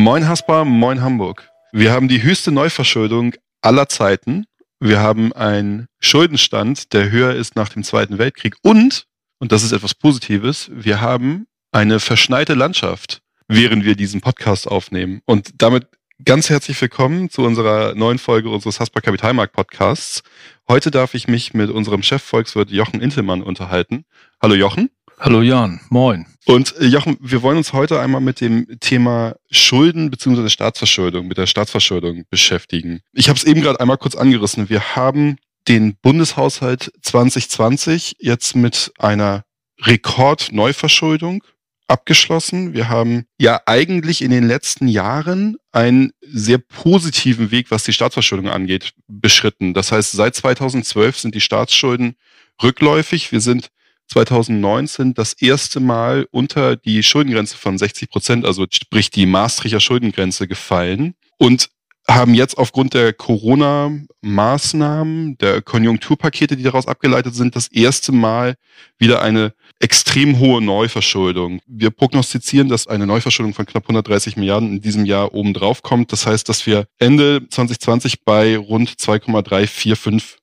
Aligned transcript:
Moin 0.00 0.26
Haspa, 0.26 0.64
moin 0.64 1.02
Hamburg. 1.02 1.50
Wir 1.72 1.92
haben 1.92 2.08
die 2.08 2.22
höchste 2.22 2.50
Neuverschuldung 2.50 3.34
aller 3.60 3.86
Zeiten. 3.86 4.46
Wir 4.78 4.98
haben 4.98 5.34
einen 5.34 5.88
Schuldenstand, 5.98 6.94
der 6.94 7.10
höher 7.10 7.34
ist 7.34 7.54
nach 7.54 7.68
dem 7.68 7.84
Zweiten 7.84 8.16
Weltkrieg. 8.16 8.56
Und, 8.62 9.04
und 9.40 9.52
das 9.52 9.62
ist 9.62 9.72
etwas 9.72 9.94
Positives, 9.94 10.70
wir 10.72 11.02
haben 11.02 11.48
eine 11.70 12.00
verschneite 12.00 12.54
Landschaft, 12.54 13.20
während 13.46 13.84
wir 13.84 13.94
diesen 13.94 14.22
Podcast 14.22 14.66
aufnehmen. 14.66 15.20
Und 15.26 15.50
damit 15.58 15.86
ganz 16.24 16.48
herzlich 16.48 16.80
willkommen 16.80 17.28
zu 17.28 17.42
unserer 17.42 17.94
neuen 17.94 18.18
Folge 18.18 18.48
unseres 18.48 18.80
Haspa 18.80 19.02
Kapitalmarkt 19.02 19.52
Podcasts. 19.52 20.22
Heute 20.66 20.90
darf 20.90 21.12
ich 21.12 21.28
mich 21.28 21.52
mit 21.52 21.68
unserem 21.68 22.02
Chefvolkswirt 22.02 22.70
Jochen 22.70 23.02
Intelmann 23.02 23.42
unterhalten. 23.42 24.06
Hallo 24.40 24.54
Jochen. 24.54 24.88
Hallo 25.22 25.42
Jan, 25.42 25.80
moin. 25.90 26.24
Und 26.46 26.74
äh, 26.78 26.86
Jochen, 26.86 27.18
wir 27.20 27.42
wollen 27.42 27.58
uns 27.58 27.74
heute 27.74 28.00
einmal 28.00 28.22
mit 28.22 28.40
dem 28.40 28.66
Thema 28.80 29.36
Schulden 29.50 30.10
bzw. 30.10 30.48
Staatsverschuldung, 30.48 31.28
mit 31.28 31.36
der 31.36 31.46
Staatsverschuldung 31.46 32.24
beschäftigen. 32.30 33.00
Ich 33.12 33.28
habe 33.28 33.36
es 33.36 33.44
eben 33.44 33.60
gerade 33.60 33.80
einmal 33.80 33.98
kurz 33.98 34.14
angerissen. 34.14 34.70
Wir 34.70 34.96
haben 34.96 35.36
den 35.68 35.94
Bundeshaushalt 36.00 36.90
2020 37.02 38.16
jetzt 38.18 38.56
mit 38.56 38.92
einer 38.98 39.44
Rekordneuverschuldung 39.82 41.44
abgeschlossen. 41.86 42.72
Wir 42.72 42.88
haben 42.88 43.26
ja 43.38 43.60
eigentlich 43.66 44.22
in 44.22 44.30
den 44.30 44.48
letzten 44.48 44.88
Jahren 44.88 45.58
einen 45.70 46.12
sehr 46.22 46.56
positiven 46.56 47.50
Weg, 47.50 47.70
was 47.70 47.84
die 47.84 47.92
Staatsverschuldung 47.92 48.48
angeht, 48.48 48.94
beschritten. 49.06 49.74
Das 49.74 49.92
heißt, 49.92 50.12
seit 50.12 50.34
2012 50.34 51.18
sind 51.18 51.34
die 51.34 51.42
Staatsschulden 51.42 52.14
rückläufig. 52.62 53.32
Wir 53.32 53.42
sind 53.42 53.70
2019 54.10 55.14
das 55.14 55.32
erste 55.34 55.78
Mal 55.80 56.26
unter 56.30 56.76
die 56.76 57.02
Schuldengrenze 57.02 57.56
von 57.56 57.78
60 57.78 58.10
Prozent, 58.10 58.44
also 58.44 58.66
sprich 58.70 59.10
die 59.10 59.24
Maastrichter 59.26 59.80
Schuldengrenze 59.80 60.46
gefallen 60.48 61.14
und 61.38 61.70
haben 62.08 62.32
jetzt 62.34 62.56
aufgrund 62.58 62.94
der 62.94 63.12
Corona-Maßnahmen, 63.12 65.38
der 65.38 65.62
Konjunkturpakete, 65.62 66.56
die 66.56 66.64
daraus 66.64 66.88
abgeleitet 66.88 67.36
sind, 67.36 67.54
das 67.54 67.68
erste 67.68 68.10
Mal 68.12 68.56
wieder 68.98 69.22
eine 69.22 69.54
extrem 69.78 70.40
hohe 70.40 70.60
Neuverschuldung. 70.60 71.60
Wir 71.66 71.90
prognostizieren, 71.90 72.68
dass 72.68 72.88
eine 72.88 73.06
Neuverschuldung 73.06 73.54
von 73.54 73.66
knapp 73.66 73.84
130 73.84 74.36
Milliarden 74.36 74.70
in 74.70 74.80
diesem 74.80 75.06
Jahr 75.06 75.34
obendrauf 75.34 75.82
kommt. 75.82 76.10
Das 76.12 76.26
heißt, 76.26 76.48
dass 76.48 76.66
wir 76.66 76.88
Ende 76.98 77.46
2020 77.48 78.24
bei 78.24 78.58
rund 78.58 79.00
2,345 79.00 80.40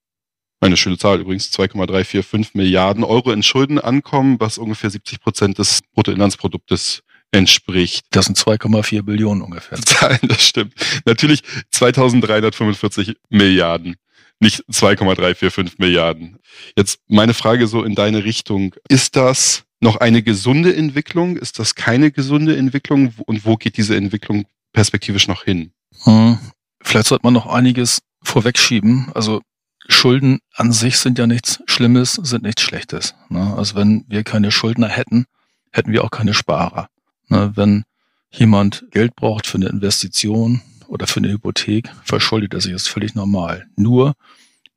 eine 0.60 0.78
schöne 0.78 0.98
Zahl 0.98 1.20
übrigens, 1.20 1.52
2,345 1.52 2.56
Milliarden 2.56 3.04
Euro 3.04 3.32
in 3.32 3.44
Schulden 3.44 3.80
ankommen, 3.80 4.40
was 4.40 4.58
ungefähr 4.58 4.90
70 4.90 5.20
Prozent 5.20 5.58
des 5.58 5.82
Bruttoinlandsproduktes 5.94 7.04
entspricht. 7.32 8.06
Das 8.12 8.26
sind 8.26 8.38
2,4 8.38 9.04
Billionen 9.04 9.42
ungefähr. 9.42 9.80
Zahlen, 9.86 10.20
das 10.24 10.48
stimmt. 10.48 10.74
Natürlich 11.06 11.44
2345 11.72 13.16
Milliarden, 13.30 13.96
nicht 14.40 14.64
2,345 14.70 15.80
Milliarden. 15.80 16.38
Jetzt 16.76 17.00
meine 17.08 17.34
Frage 17.34 17.68
so 17.68 17.84
in 17.84 17.96
deine 17.96 18.24
Richtung. 18.24 18.76
Ist 18.90 19.16
das 19.16 19.64
noch 19.80 19.98
eine 19.98 20.24
gesunde 20.24 20.76
Entwicklung? 20.76 21.38
Ist 21.38 21.60
das 21.60 21.76
keine 21.76 22.12
gesunde 22.12 22.58
Entwicklung? 22.58 23.14
Und 23.26 23.46
wo 23.46 23.58
geht 23.58 23.78
diese 23.78 23.96
Entwicklung 23.96 24.46
perspektivisch 24.74 25.28
noch 25.28 25.44
hin? 25.44 25.72
Hm. 26.04 26.38
Vielleicht 26.82 27.08
sollte 27.08 27.26
man 27.26 27.34
noch 27.34 27.48
einiges 27.48 28.00
vorwegschieben. 28.24 29.12
Also 29.14 29.42
Schulden 29.88 30.40
an 30.54 30.72
sich 30.72 30.98
sind 30.98 31.18
ja 31.18 31.28
nichts 31.28 31.62
Schlimmes, 31.66 32.14
sind 32.14 32.44
nichts 32.44 32.62
Schlechtes. 32.62 33.16
Ne? 33.30 33.54
Also 33.56 33.76
wenn 33.76 34.06
wir 34.08 34.24
keine 34.24 34.52
Schuldner 34.52 34.88
hätten, 34.88 35.26
hätten 35.72 35.92
wir 35.92 36.04
auch 36.04 36.12
keine 36.12 36.34
Sparer. 36.34 36.90
Ne? 37.30 37.52
Wenn 37.56 37.84
jemand 38.30 38.86
Geld 38.92 39.16
braucht 39.16 39.48
für 39.48 39.58
eine 39.58 39.70
Investition 39.70 40.62
oder 40.88 41.08
für 41.08 41.20
eine 41.20 41.32
Hypothek, 41.32 41.90
verschuldet 42.04 42.54
er 42.54 42.62
sich, 42.62 42.74
das 42.74 42.84
ist 42.84 42.90
völlig 42.90 43.16
normal. 43.16 43.68
Nur 43.76 44.14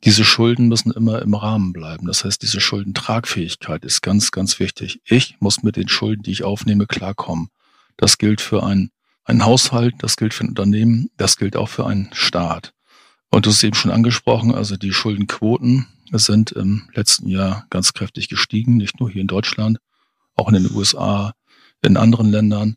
diese 0.04 0.24
Schulden 0.24 0.68
müssen 0.68 0.92
immer 0.92 1.20
im 1.20 1.34
Rahmen 1.34 1.72
bleiben. 1.72 2.06
Das 2.06 2.24
heißt, 2.24 2.40
diese 2.40 2.60
Schuldentragfähigkeit 2.60 3.84
ist 3.84 4.00
ganz, 4.00 4.30
ganz 4.30 4.58
wichtig. 4.58 5.00
Ich 5.04 5.36
muss 5.40 5.62
mit 5.62 5.76
den 5.76 5.88
Schulden, 5.88 6.22
die 6.22 6.32
ich 6.32 6.44
aufnehme, 6.44 6.86
klarkommen. 6.86 7.48
Das 7.96 8.16
gilt 8.16 8.40
für 8.40 8.62
einen, 8.62 8.90
einen 9.24 9.44
Haushalt, 9.44 9.94
das 9.98 10.16
gilt 10.16 10.32
für 10.32 10.44
ein 10.44 10.50
Unternehmen, 10.50 11.10
das 11.18 11.36
gilt 11.36 11.54
auch 11.54 11.68
für 11.68 11.86
einen 11.86 12.08
Staat. 12.12 12.72
Und 13.30 13.46
du 13.46 13.50
hast 13.50 13.62
eben 13.62 13.74
schon 13.74 13.92
angesprochen, 13.92 14.54
also 14.54 14.76
die 14.76 14.92
Schuldenquoten 14.92 15.86
sind 16.12 16.50
im 16.50 16.88
letzten 16.94 17.28
Jahr 17.28 17.66
ganz 17.70 17.92
kräftig 17.92 18.28
gestiegen, 18.28 18.76
nicht 18.76 18.98
nur 18.98 19.10
hier 19.10 19.20
in 19.20 19.28
Deutschland, 19.28 19.78
auch 20.34 20.48
in 20.48 20.54
den 20.54 20.70
USA, 20.74 21.32
in 21.82 21.96
anderen 21.96 22.30
Ländern. 22.30 22.74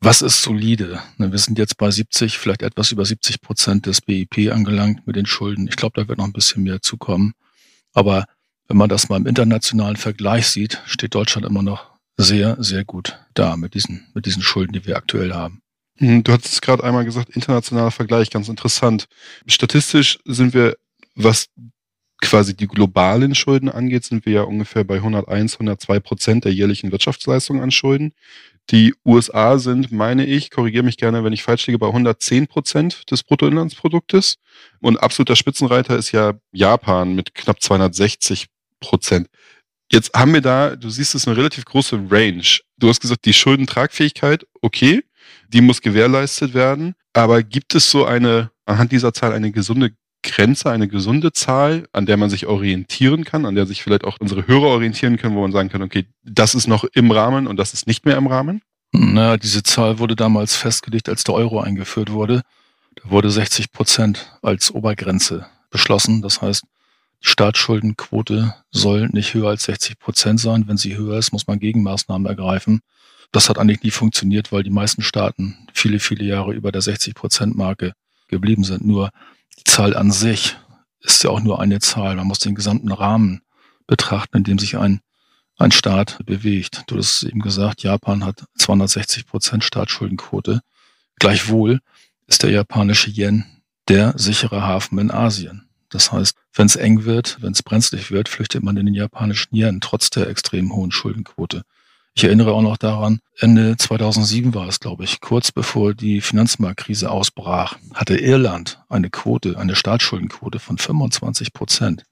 Was 0.00 0.20
ist 0.20 0.42
solide? 0.42 1.00
Wir 1.16 1.38
sind 1.38 1.58
jetzt 1.58 1.78
bei 1.78 1.90
70, 1.90 2.36
vielleicht 2.36 2.62
etwas 2.62 2.90
über 2.90 3.04
70 3.04 3.40
Prozent 3.40 3.86
des 3.86 4.00
BIP 4.00 4.52
angelangt 4.52 5.06
mit 5.06 5.16
den 5.16 5.26
Schulden. 5.26 5.68
Ich 5.68 5.76
glaube, 5.76 6.00
da 6.00 6.08
wird 6.08 6.18
noch 6.18 6.26
ein 6.26 6.32
bisschen 6.32 6.64
mehr 6.64 6.82
zukommen. 6.82 7.32
Aber 7.92 8.26
wenn 8.68 8.76
man 8.76 8.88
das 8.88 9.08
mal 9.08 9.16
im 9.16 9.26
internationalen 9.26 9.96
Vergleich 9.96 10.48
sieht, 10.48 10.82
steht 10.86 11.14
Deutschland 11.14 11.46
immer 11.46 11.62
noch 11.62 11.92
sehr, 12.16 12.56
sehr 12.62 12.84
gut 12.84 13.18
da 13.34 13.56
mit 13.56 13.74
diesen, 13.74 14.06
mit 14.14 14.26
diesen 14.26 14.42
Schulden, 14.42 14.72
die 14.72 14.86
wir 14.86 14.96
aktuell 14.96 15.32
haben. 15.32 15.62
Hm, 15.98 16.24
du 16.24 16.32
hattest 16.32 16.60
gerade 16.62 16.82
einmal 16.82 17.04
gesagt, 17.04 17.30
internationaler 17.30 17.90
Vergleich, 17.90 18.30
ganz 18.30 18.48
interessant. 18.48 19.06
Statistisch 19.46 20.18
sind 20.24 20.52
wir, 20.52 20.76
was 21.14 21.48
quasi 22.20 22.56
die 22.56 22.66
globalen 22.66 23.34
Schulden 23.34 23.68
angeht, 23.68 24.04
sind 24.04 24.26
wir 24.26 24.32
ja 24.32 24.42
ungefähr 24.42 24.82
bei 24.84 24.96
101, 24.96 25.54
102 25.54 26.00
Prozent 26.00 26.44
der 26.44 26.52
jährlichen 26.52 26.90
Wirtschaftsleistung 26.90 27.60
an 27.62 27.70
Schulden. 27.70 28.12
Die 28.70 28.94
USA 29.04 29.58
sind, 29.58 29.92
meine 29.92 30.24
ich, 30.24 30.50
korrigiere 30.50 30.84
mich 30.84 30.96
gerne, 30.96 31.22
wenn 31.22 31.34
ich 31.34 31.42
falsch 31.42 31.66
liege, 31.66 31.78
bei 31.78 31.86
110 31.86 32.46
Prozent 32.46 33.10
des 33.10 33.22
Bruttoinlandsproduktes. 33.22 34.36
Und 34.80 34.96
absoluter 34.96 35.36
Spitzenreiter 35.36 35.96
ist 35.96 36.12
ja 36.12 36.32
Japan 36.50 37.14
mit 37.14 37.34
knapp 37.34 37.62
260 37.62 38.46
Prozent. 38.80 39.28
Jetzt 39.92 40.14
haben 40.14 40.32
wir 40.32 40.40
da, 40.40 40.76
du 40.76 40.88
siehst 40.88 41.14
es, 41.14 41.28
eine 41.28 41.36
relativ 41.36 41.66
große 41.66 42.06
Range. 42.10 42.42
Du 42.78 42.88
hast 42.88 43.00
gesagt, 43.00 43.26
die 43.26 43.34
Schuldentragfähigkeit, 43.34 44.46
okay 44.62 45.02
die 45.54 45.60
muss 45.60 45.80
gewährleistet 45.80 46.52
werden. 46.52 46.94
Aber 47.14 47.42
gibt 47.42 47.74
es 47.74 47.90
so 47.90 48.04
eine, 48.04 48.50
anhand 48.66 48.92
dieser 48.92 49.14
Zahl 49.14 49.32
eine 49.32 49.52
gesunde 49.52 49.92
Grenze, 50.22 50.70
eine 50.70 50.88
gesunde 50.88 51.32
Zahl, 51.32 51.86
an 51.92 52.06
der 52.06 52.16
man 52.16 52.28
sich 52.28 52.46
orientieren 52.46 53.24
kann, 53.24 53.46
an 53.46 53.54
der 53.54 53.66
sich 53.66 53.82
vielleicht 53.82 54.04
auch 54.04 54.16
unsere 54.20 54.46
Hörer 54.46 54.66
orientieren 54.66 55.16
können, 55.16 55.36
wo 55.36 55.42
man 55.42 55.52
sagen 55.52 55.68
kann, 55.68 55.82
okay, 55.82 56.06
das 56.24 56.54
ist 56.54 56.66
noch 56.66 56.84
im 56.84 57.10
Rahmen 57.10 57.46
und 57.46 57.56
das 57.56 57.72
ist 57.72 57.86
nicht 57.86 58.04
mehr 58.04 58.16
im 58.16 58.26
Rahmen? 58.26 58.62
Na, 58.92 59.36
diese 59.36 59.62
Zahl 59.62 59.98
wurde 59.98 60.16
damals 60.16 60.56
festgelegt, 60.56 61.08
als 61.08 61.24
der 61.24 61.34
Euro 61.34 61.60
eingeführt 61.60 62.10
wurde. 62.10 62.42
Da 62.96 63.10
wurde 63.10 63.30
60 63.30 63.70
Prozent 63.70 64.36
als 64.42 64.72
Obergrenze 64.72 65.46
beschlossen. 65.70 66.22
Das 66.22 66.42
heißt, 66.42 66.64
die 67.22 67.28
Staatsschuldenquote 67.28 68.54
soll 68.70 69.08
nicht 69.08 69.34
höher 69.34 69.50
als 69.50 69.64
60 69.64 69.98
Prozent 69.98 70.40
sein. 70.40 70.68
Wenn 70.68 70.76
sie 70.76 70.96
höher 70.96 71.18
ist, 71.18 71.32
muss 71.32 71.46
man 71.46 71.58
Gegenmaßnahmen 71.58 72.26
ergreifen. 72.26 72.80
Das 73.32 73.48
hat 73.48 73.58
eigentlich 73.58 73.82
nie 73.82 73.90
funktioniert, 73.90 74.52
weil 74.52 74.62
die 74.62 74.70
meisten 74.70 75.02
Staaten 75.02 75.66
viele, 75.72 75.98
viele 75.98 76.24
Jahre 76.24 76.52
über 76.52 76.70
der 76.70 76.82
60-Prozent-Marke 76.82 77.94
geblieben 78.28 78.64
sind. 78.64 78.84
Nur 78.84 79.10
die 79.58 79.64
Zahl 79.64 79.96
an 79.96 80.12
sich 80.12 80.56
ist 81.00 81.24
ja 81.24 81.30
auch 81.30 81.40
nur 81.40 81.60
eine 81.60 81.80
Zahl. 81.80 82.16
Man 82.16 82.26
muss 82.26 82.38
den 82.38 82.54
gesamten 82.54 82.92
Rahmen 82.92 83.42
betrachten, 83.86 84.38
in 84.38 84.44
dem 84.44 84.58
sich 84.58 84.76
ein, 84.76 85.00
ein 85.56 85.72
Staat 85.72 86.18
bewegt. 86.24 86.84
Du 86.86 86.96
hast 86.96 87.22
eben 87.24 87.40
gesagt, 87.40 87.82
Japan 87.82 88.24
hat 88.24 88.44
260 88.56 89.26
Prozent 89.26 89.64
Staatsschuldenquote. 89.64 90.60
Gleichwohl 91.18 91.80
ist 92.26 92.42
der 92.42 92.50
japanische 92.50 93.10
Yen 93.10 93.44
der 93.88 94.14
sichere 94.16 94.62
Hafen 94.62 94.98
in 94.98 95.10
Asien. 95.10 95.68
Das 95.90 96.12
heißt, 96.12 96.36
wenn 96.54 96.66
es 96.66 96.76
eng 96.76 97.04
wird, 97.04 97.38
wenn 97.40 97.52
es 97.52 97.62
brenzlig 97.62 98.10
wird, 98.10 98.28
flüchtet 98.28 98.62
man 98.62 98.76
in 98.76 98.86
den 98.86 98.94
japanischen 98.94 99.54
Yen, 99.54 99.80
trotz 99.80 100.10
der 100.10 100.28
extrem 100.28 100.74
hohen 100.74 100.92
Schuldenquote. 100.92 101.62
Ich 102.16 102.22
erinnere 102.22 102.52
auch 102.52 102.62
noch 102.62 102.76
daran, 102.76 103.18
Ende 103.40 103.76
2007 103.76 104.54
war 104.54 104.68
es, 104.68 104.78
glaube 104.78 105.02
ich, 105.02 105.20
kurz 105.20 105.50
bevor 105.50 105.94
die 105.94 106.20
Finanzmarktkrise 106.20 107.10
ausbrach, 107.10 107.76
hatte 107.92 108.16
Irland 108.16 108.80
eine 108.88 109.10
Quote, 109.10 109.58
eine 109.58 109.74
Staatsschuldenquote 109.74 110.60
von 110.60 110.78
25 110.78 111.52
Prozent. 111.52 112.04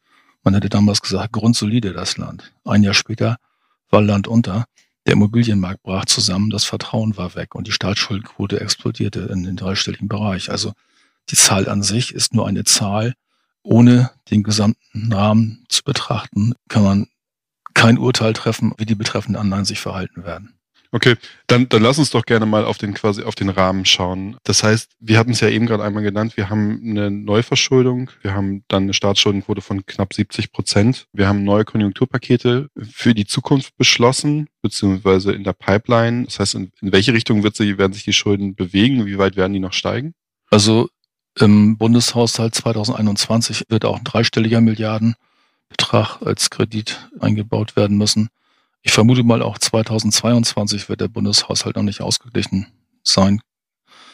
Man 0.42 0.54
hätte 0.54 0.68
damals 0.68 1.02
gesagt, 1.02 1.32
grundsolide 1.32 1.92
das 1.92 2.16
Land. 2.16 2.52
Ein 2.64 2.82
Jahr 2.82 2.94
später 2.94 3.36
war 3.90 4.02
Land 4.02 4.26
unter. 4.26 4.64
Der 5.06 5.12
Immobilienmarkt 5.12 5.84
brach 5.84 6.04
zusammen, 6.06 6.50
das 6.50 6.64
Vertrauen 6.64 7.16
war 7.16 7.36
weg 7.36 7.54
und 7.54 7.68
die 7.68 7.72
Staatsschuldenquote 7.72 8.60
explodierte 8.60 9.20
in 9.20 9.44
den 9.44 9.54
dreistelligen 9.54 10.08
Bereich. 10.08 10.50
Also 10.50 10.72
die 11.30 11.36
Zahl 11.36 11.68
an 11.68 11.84
sich 11.84 12.12
ist 12.12 12.34
nur 12.34 12.48
eine 12.48 12.64
Zahl. 12.64 13.14
Ohne 13.62 14.10
den 14.30 14.42
gesamten 14.42 15.12
Rahmen 15.12 15.64
zu 15.68 15.82
betrachten, 15.84 16.54
kann 16.68 16.82
man 16.82 17.06
kein 17.74 17.98
Urteil 17.98 18.32
treffen, 18.32 18.72
wie 18.76 18.86
die 18.86 18.94
betreffenden 18.94 19.40
Anleihen 19.40 19.64
sich 19.64 19.80
verhalten 19.80 20.24
werden. 20.24 20.54
Okay, 20.94 21.16
dann, 21.46 21.70
dann 21.70 21.82
lass 21.82 21.98
uns 21.98 22.10
doch 22.10 22.26
gerne 22.26 22.44
mal 22.44 22.66
auf 22.66 22.76
den 22.76 22.92
quasi 22.92 23.22
auf 23.22 23.34
den 23.34 23.48
Rahmen 23.48 23.86
schauen. 23.86 24.36
Das 24.44 24.62
heißt, 24.62 24.92
wir 25.00 25.18
hatten 25.18 25.30
es 25.30 25.40
ja 25.40 25.48
eben 25.48 25.64
gerade 25.64 25.82
einmal 25.82 26.02
genannt, 26.02 26.36
wir 26.36 26.50
haben 26.50 26.82
eine 26.84 27.10
Neuverschuldung, 27.10 28.10
wir 28.20 28.34
haben 28.34 28.62
dann 28.68 28.82
eine 28.82 28.92
Staatsschuldenquote 28.92 29.62
von 29.62 29.86
knapp 29.86 30.12
70 30.12 30.52
Prozent, 30.52 31.06
wir 31.14 31.28
haben 31.28 31.44
neue 31.44 31.64
Konjunkturpakete 31.64 32.68
für 32.78 33.14
die 33.14 33.24
Zukunft 33.24 33.74
beschlossen, 33.78 34.48
beziehungsweise 34.60 35.32
in 35.32 35.44
der 35.44 35.54
Pipeline. 35.54 36.26
Das 36.26 36.38
heißt, 36.38 36.56
in, 36.56 36.72
in 36.82 36.92
welche 36.92 37.14
Richtung 37.14 37.42
wird 37.42 37.56
sie, 37.56 37.78
werden 37.78 37.94
sich 37.94 38.04
die 38.04 38.12
Schulden 38.12 38.54
bewegen? 38.54 39.06
Wie 39.06 39.16
weit 39.16 39.36
werden 39.36 39.54
die 39.54 39.60
noch 39.60 39.72
steigen? 39.72 40.12
Also 40.50 40.90
im 41.38 41.76
Bundeshaushalt 41.78 42.54
2021 42.54 43.64
wird 43.68 43.84
auch 43.84 43.98
ein 43.98 44.04
dreistelliger 44.04 44.60
Milliardenbetrag 44.60 46.20
als 46.22 46.50
Kredit 46.50 47.08
eingebaut 47.20 47.76
werden 47.76 47.96
müssen. 47.96 48.28
Ich 48.82 48.92
vermute 48.92 49.22
mal 49.22 49.42
auch 49.42 49.58
2022 49.58 50.88
wird 50.88 51.00
der 51.00 51.08
Bundeshaushalt 51.08 51.76
noch 51.76 51.82
nicht 51.82 52.00
ausgeglichen 52.00 52.66
sein. 53.02 53.40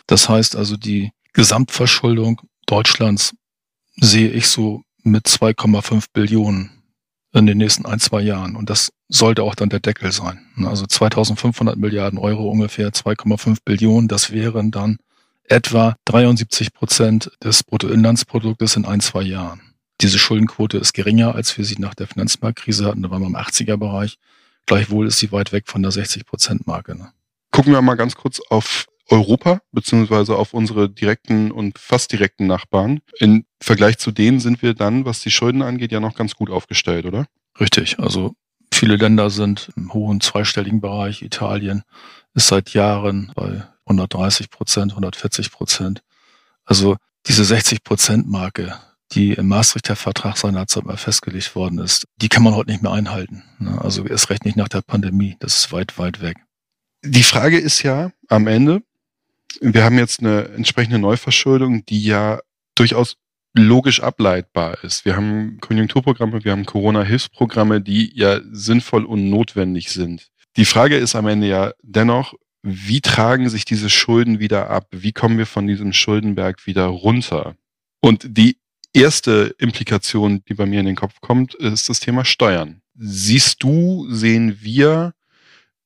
Das 0.06 0.28
heißt 0.28 0.56
also, 0.56 0.76
die 0.76 1.10
Gesamtverschuldung 1.32 2.40
Deutschlands 2.66 3.34
sehe 3.96 4.30
ich 4.30 4.48
so 4.48 4.82
mit 5.02 5.26
2,5 5.26 6.06
Billionen 6.12 6.70
in 7.32 7.46
den 7.46 7.58
nächsten 7.58 7.86
ein, 7.86 8.00
zwei 8.00 8.20
Jahren. 8.20 8.56
Und 8.56 8.70
das 8.70 8.92
sollte 9.08 9.42
auch 9.42 9.54
dann 9.54 9.68
der 9.68 9.80
Deckel 9.80 10.12
sein. 10.12 10.46
Also 10.64 10.86
2500 10.86 11.76
Milliarden 11.76 12.18
Euro 12.18 12.48
ungefähr, 12.48 12.90
2,5 12.90 13.58
Billionen, 13.64 14.08
das 14.08 14.32
wären 14.32 14.70
dann 14.70 14.98
etwa 15.48 15.96
73 16.04 16.72
Prozent 16.72 17.30
des 17.42 17.64
Bruttoinlandsproduktes 17.64 18.76
in 18.76 18.84
ein, 18.84 19.00
zwei 19.00 19.22
Jahren. 19.22 19.60
Diese 20.00 20.18
Schuldenquote 20.18 20.78
ist 20.78 20.92
geringer, 20.92 21.34
als 21.34 21.56
wir 21.58 21.64
sie 21.64 21.76
nach 21.78 21.94
der 21.94 22.06
Finanzmarktkrise 22.06 22.86
hatten. 22.86 23.02
Da 23.02 23.10
waren 23.10 23.22
wir 23.22 23.26
im 23.26 23.36
80er-Bereich. 23.36 24.18
Gleichwohl 24.66 25.08
ist 25.08 25.18
sie 25.18 25.32
weit 25.32 25.52
weg 25.52 25.64
von 25.66 25.82
der 25.82 25.90
60-Prozent-Marke. 25.90 26.96
Ne? 26.96 27.12
Gucken 27.50 27.72
wir 27.72 27.82
mal 27.82 27.96
ganz 27.96 28.14
kurz 28.14 28.40
auf 28.50 28.86
Europa, 29.08 29.60
beziehungsweise 29.72 30.36
auf 30.36 30.52
unsere 30.52 30.88
direkten 30.88 31.50
und 31.50 31.78
fast 31.78 32.12
direkten 32.12 32.46
Nachbarn. 32.46 33.00
Im 33.18 33.44
Vergleich 33.60 33.98
zu 33.98 34.12
denen 34.12 34.38
sind 34.38 34.62
wir 34.62 34.74
dann, 34.74 35.04
was 35.04 35.20
die 35.20 35.30
Schulden 35.30 35.62
angeht, 35.62 35.92
ja 35.92 36.00
noch 36.00 36.14
ganz 36.14 36.34
gut 36.34 36.50
aufgestellt, 36.50 37.06
oder? 37.06 37.26
Richtig. 37.58 37.98
Also 37.98 38.34
viele 38.72 38.96
Länder 38.96 39.30
sind 39.30 39.70
im 39.76 39.92
hohen 39.94 40.20
zweistelligen 40.20 40.80
Bereich. 40.80 41.22
Italien 41.22 41.82
ist 42.34 42.48
seit 42.48 42.74
Jahren 42.74 43.32
bei 43.34 43.66
130 43.88 44.50
Prozent, 44.50 44.92
140 44.92 45.50
Prozent. 45.50 46.02
Also 46.64 46.96
diese 47.26 47.44
60 47.44 47.82
Prozent 47.82 48.28
Marke 48.28 48.78
die 49.12 49.32
im 49.32 49.48
Maastrichter 49.48 49.96
Vertrag 49.96 50.36
seinerzeit 50.36 50.84
mal 50.84 50.96
festgelegt 50.96 51.54
worden 51.54 51.78
ist, 51.78 52.06
die 52.16 52.28
kann 52.28 52.42
man 52.42 52.54
heute 52.54 52.70
nicht 52.70 52.82
mehr 52.82 52.92
einhalten. 52.92 53.42
Ne? 53.58 53.80
Also 53.80 54.04
erst 54.04 54.30
recht 54.30 54.44
nicht 54.44 54.56
nach 54.56 54.68
der 54.68 54.82
Pandemie. 54.82 55.36
Das 55.40 55.56
ist 55.56 55.72
weit, 55.72 55.98
weit 55.98 56.20
weg. 56.20 56.36
Die 57.04 57.22
Frage 57.22 57.58
ist 57.58 57.82
ja 57.82 58.10
am 58.28 58.46
Ende, 58.46 58.82
wir 59.60 59.84
haben 59.84 59.98
jetzt 59.98 60.20
eine 60.20 60.48
entsprechende 60.48 60.98
Neuverschuldung, 60.98 61.84
die 61.86 62.02
ja 62.02 62.40
durchaus 62.74 63.16
logisch 63.54 64.02
ableitbar 64.02 64.84
ist. 64.84 65.04
Wir 65.04 65.16
haben 65.16 65.58
Konjunkturprogramme, 65.60 66.44
wir 66.44 66.52
haben 66.52 66.66
Corona-Hilfsprogramme, 66.66 67.80
die 67.80 68.12
ja 68.14 68.40
sinnvoll 68.52 69.04
und 69.04 69.30
notwendig 69.30 69.90
sind. 69.90 70.28
Die 70.56 70.66
Frage 70.66 70.96
ist 70.96 71.14
am 71.14 71.26
Ende 71.26 71.48
ja 71.48 71.72
dennoch, 71.82 72.34
wie 72.62 73.00
tragen 73.00 73.48
sich 73.48 73.64
diese 73.64 73.90
Schulden 73.90 74.40
wieder 74.40 74.70
ab? 74.70 74.88
Wie 74.90 75.12
kommen 75.12 75.38
wir 75.38 75.46
von 75.46 75.66
diesem 75.66 75.92
Schuldenberg 75.92 76.66
wieder 76.66 76.86
runter? 76.86 77.56
Und 78.00 78.26
die 78.36 78.58
erste 78.92 79.54
Implikation, 79.58 80.42
die 80.48 80.54
bei 80.54 80.66
mir 80.66 80.80
in 80.80 80.86
den 80.86 80.96
Kopf 80.96 81.20
kommt, 81.20 81.54
ist 81.54 81.88
das 81.88 82.00
Thema 82.00 82.24
Steuern. 82.24 82.82
Siehst 82.96 83.62
du, 83.62 84.06
sehen 84.10 84.58
wir 84.60 85.14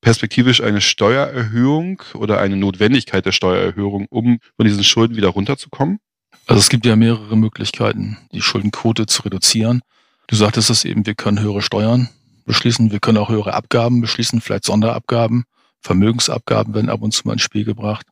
perspektivisch 0.01 0.61
eine 0.61 0.81
Steuererhöhung 0.81 2.01
oder 2.13 2.39
eine 2.39 2.57
Notwendigkeit 2.57 3.25
der 3.25 3.31
Steuererhöhung, 3.31 4.07
um 4.09 4.39
von 4.55 4.65
diesen 4.65 4.83
Schulden 4.83 5.15
wieder 5.15 5.29
runterzukommen? 5.29 5.99
Also 6.45 6.59
es 6.59 6.69
gibt 6.69 6.85
ja 6.85 6.95
mehrere 6.95 7.37
Möglichkeiten, 7.37 8.17
die 8.33 8.41
Schuldenquote 8.41 9.05
zu 9.05 9.21
reduzieren. 9.21 9.81
Du 10.27 10.35
sagtest 10.35 10.69
es 10.69 10.83
eben, 10.83 11.05
wir 11.05 11.15
können 11.15 11.39
höhere 11.39 11.61
Steuern 11.61 12.09
beschließen, 12.45 12.91
wir 12.91 12.99
können 12.99 13.17
auch 13.17 13.29
höhere 13.29 13.53
Abgaben 13.53 14.01
beschließen, 14.01 14.41
vielleicht 14.41 14.65
Sonderabgaben, 14.65 15.45
Vermögensabgaben 15.83 16.73
werden 16.73 16.89
ab 16.89 17.01
und 17.01 17.13
zu 17.13 17.27
mal 17.27 17.33
ins 17.33 17.41
Spiel 17.41 17.65
gebracht. 17.65 18.07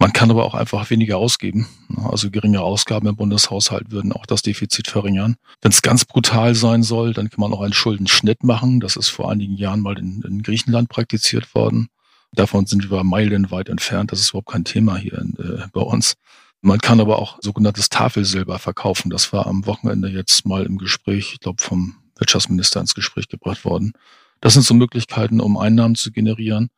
Man 0.00 0.12
kann 0.12 0.30
aber 0.30 0.44
auch 0.44 0.54
einfach 0.54 0.90
weniger 0.90 1.18
ausgeben. 1.18 1.66
Also 2.04 2.30
geringe 2.30 2.60
Ausgaben 2.60 3.08
im 3.08 3.16
Bundeshaushalt 3.16 3.90
würden 3.90 4.12
auch 4.12 4.26
das 4.26 4.42
Defizit 4.42 4.86
verringern. 4.86 5.36
Wenn 5.60 5.72
es 5.72 5.82
ganz 5.82 6.04
brutal 6.04 6.54
sein 6.54 6.84
soll, 6.84 7.12
dann 7.12 7.30
kann 7.30 7.40
man 7.40 7.52
auch 7.52 7.62
einen 7.62 7.72
Schuldenschnitt 7.72 8.44
machen. 8.44 8.78
Das 8.78 8.94
ist 8.94 9.08
vor 9.08 9.28
einigen 9.28 9.56
Jahren 9.56 9.80
mal 9.80 9.98
in, 9.98 10.22
in 10.22 10.42
Griechenland 10.42 10.88
praktiziert 10.88 11.52
worden. 11.52 11.88
Davon 12.30 12.66
sind 12.66 12.92
wir 12.92 13.02
meilenweit 13.02 13.68
entfernt. 13.68 14.12
Das 14.12 14.20
ist 14.20 14.30
überhaupt 14.30 14.52
kein 14.52 14.64
Thema 14.64 14.96
hier 14.96 15.18
in, 15.18 15.34
äh, 15.38 15.66
bei 15.72 15.80
uns. 15.80 16.14
Man 16.60 16.78
kann 16.78 17.00
aber 17.00 17.18
auch 17.18 17.38
sogenanntes 17.40 17.88
Tafelsilber 17.88 18.60
verkaufen. 18.60 19.10
Das 19.10 19.32
war 19.32 19.48
am 19.48 19.66
Wochenende 19.66 20.08
jetzt 20.08 20.46
mal 20.46 20.64
im 20.64 20.78
Gespräch, 20.78 21.32
ich 21.34 21.40
glaube 21.40 21.60
vom 21.60 21.96
Wirtschaftsminister 22.16 22.80
ins 22.80 22.94
Gespräch 22.94 23.28
gebracht 23.28 23.64
worden. 23.64 23.92
Das 24.40 24.52
sind 24.52 24.62
so 24.62 24.74
Möglichkeiten, 24.74 25.40
um 25.40 25.56
Einnahmen 25.56 25.96
zu 25.96 26.12
generieren 26.12 26.68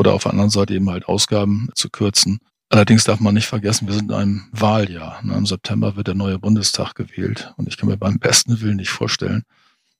oder 0.00 0.14
auf 0.14 0.22
der 0.22 0.32
anderen 0.32 0.48
Seite 0.48 0.74
eben 0.74 0.88
halt 0.88 1.06
Ausgaben 1.06 1.68
zu 1.74 1.90
kürzen. 1.90 2.38
Allerdings 2.70 3.04
darf 3.04 3.20
man 3.20 3.34
nicht 3.34 3.46
vergessen, 3.46 3.86
wir 3.86 3.94
sind 3.94 4.10
in 4.10 4.16
einem 4.16 4.44
Wahljahr. 4.50 5.20
Im 5.22 5.44
September 5.44 5.94
wird 5.94 6.06
der 6.06 6.14
neue 6.14 6.38
Bundestag 6.38 6.94
gewählt. 6.94 7.52
Und 7.58 7.68
ich 7.68 7.76
kann 7.76 7.88
mir 7.88 7.98
beim 7.98 8.18
besten 8.18 8.62
Willen 8.62 8.76
nicht 8.76 8.90
vorstellen, 8.90 9.42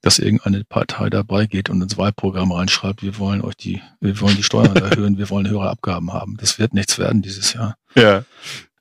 dass 0.01 0.19
irgendeine 0.19 0.65
Partei 0.65 1.11
dabei 1.11 1.45
geht 1.45 1.69
und 1.69 1.83
ins 1.83 1.99
Wahlprogramm 1.99 2.53
reinschreibt, 2.53 3.03
wir 3.03 3.19
wollen 3.19 3.43
euch 3.43 3.57
die, 3.57 3.83
wir 4.01 4.19
wollen 4.23 4.37
die 4.37 4.43
Steuern 4.43 4.77
erhöhen, 4.77 5.19
wir 5.19 5.29
wollen 5.29 5.51
höhere 5.51 5.69
Abgaben 5.69 6.15
haben. 6.15 6.39
Das 6.39 6.59
wird 6.59 6.73
nichts 6.73 6.99
werden 6.99 7.21
dieses 7.21 7.53
Jahr. 7.53 7.77
Ja. 7.95 8.25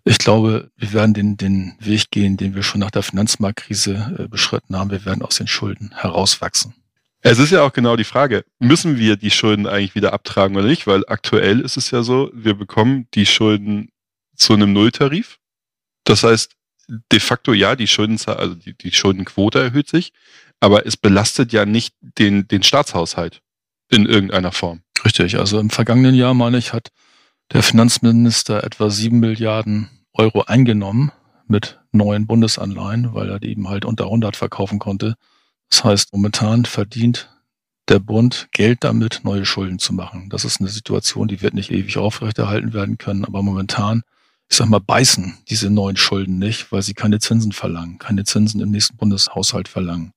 Ich 0.06 0.20
glaube, 0.20 0.72
wir 0.78 0.94
werden 0.94 1.14
den, 1.14 1.36
den 1.36 1.74
Weg 1.80 2.12
gehen, 2.12 2.38
den 2.38 2.56
wir 2.56 2.64
schon 2.64 2.80
nach 2.80 2.92
der 2.92 3.04
Finanzmarktkrise 3.04 4.16
äh, 4.18 4.28
beschritten 4.30 4.78
haben. 4.78 4.92
Wir 4.92 5.04
werden 5.04 5.24
aus 5.24 5.36
den 5.36 5.48
Schulden 5.48 5.92
herauswachsen. 5.94 6.76
Es 7.22 7.38
ist 7.40 7.52
ja 7.52 7.64
auch 7.64 7.74
genau 7.74 7.96
die 7.96 8.06
Frage, 8.06 8.46
müssen 8.60 8.98
wir 8.98 9.18
die 9.18 9.32
Schulden 9.32 9.68
eigentlich 9.68 9.96
wieder 9.96 10.14
abtragen 10.14 10.56
oder 10.56 10.68
nicht? 10.68 10.88
Weil 10.88 11.04
aktuell 11.08 11.60
ist 11.60 11.76
es 11.76 11.92
ja 11.92 12.02
so, 12.02 12.32
wir 12.34 12.54
bekommen 12.54 13.08
die 13.14 13.26
Schulden 13.26 13.90
zu 14.36 14.54
einem 14.54 14.72
Nulltarif. 14.72 15.38
Das 16.06 16.24
heißt, 16.24 16.56
de 17.12 17.20
facto 17.20 17.54
ja, 17.54 17.76
die 17.76 17.88
Schuldenzahl, 17.88 18.38
also 18.38 18.56
die, 18.56 18.74
die 18.74 18.92
Schuldenquote 18.92 19.62
erhöht 19.62 19.90
sich, 19.90 20.14
aber 20.60 20.86
es 20.86 20.98
belastet 20.98 21.52
ja 21.54 21.66
nicht 21.66 21.94
den, 22.02 22.48
den 22.48 22.64
Staatshaushalt 22.64 23.42
in 23.90 24.06
irgendeiner 24.06 24.52
Form. 24.52 24.82
Richtig, 25.06 25.38
also 25.38 25.60
im 25.60 25.70
vergangenen 25.70 26.16
Jahr, 26.16 26.34
meine 26.34 26.58
ich, 26.58 26.74
hat 26.74 26.90
der 27.52 27.64
Finanzminister 27.64 28.64
etwa 28.64 28.90
sieben 28.90 29.20
Milliarden 29.20 29.90
Euro 30.14 30.44
eingenommen 30.44 31.12
mit 31.48 31.80
neuen 31.92 32.28
Bundesanleihen, 32.28 33.14
weil 33.14 33.30
er 33.30 33.40
die 33.40 33.50
eben 33.50 33.70
halt 33.70 33.86
unter 33.86 34.06
100 34.06 34.36
verkaufen 34.36 34.80
konnte. 34.80 35.16
Das 35.70 35.84
heißt, 35.84 36.14
momentan 36.14 36.66
verdient 36.66 37.30
der 37.90 38.00
Bund 38.00 38.48
Geld 38.52 38.84
damit, 38.84 39.22
neue 39.24 39.46
Schulden 39.46 39.80
zu 39.80 39.94
machen. 39.94 40.30
Das 40.30 40.46
ist 40.46 40.60
eine 40.60 40.70
Situation, 40.70 41.28
die 41.28 41.42
wird 41.42 41.54
nicht 41.54 41.72
ewig 41.72 41.98
aufrechterhalten 41.98 42.74
werden 42.74 42.98
können, 42.98 43.26
aber 43.26 43.42
momentan, 43.42 44.04
ich 44.50 44.58
sag 44.58 44.68
mal, 44.68 44.80
beißen 44.80 45.38
diese 45.50 45.70
neuen 45.70 45.98
Schulden 45.98 46.38
nicht, 46.38 46.72
weil 46.72 46.82
sie 46.82 46.94
keine 46.94 47.20
Zinsen 47.20 47.52
verlangen, 47.52 47.98
keine 47.98 48.24
Zinsen 48.24 48.62
im 48.62 48.72
nächsten 48.72 48.98
Bundeshaushalt 48.98 49.68
verlangen. 49.68 50.12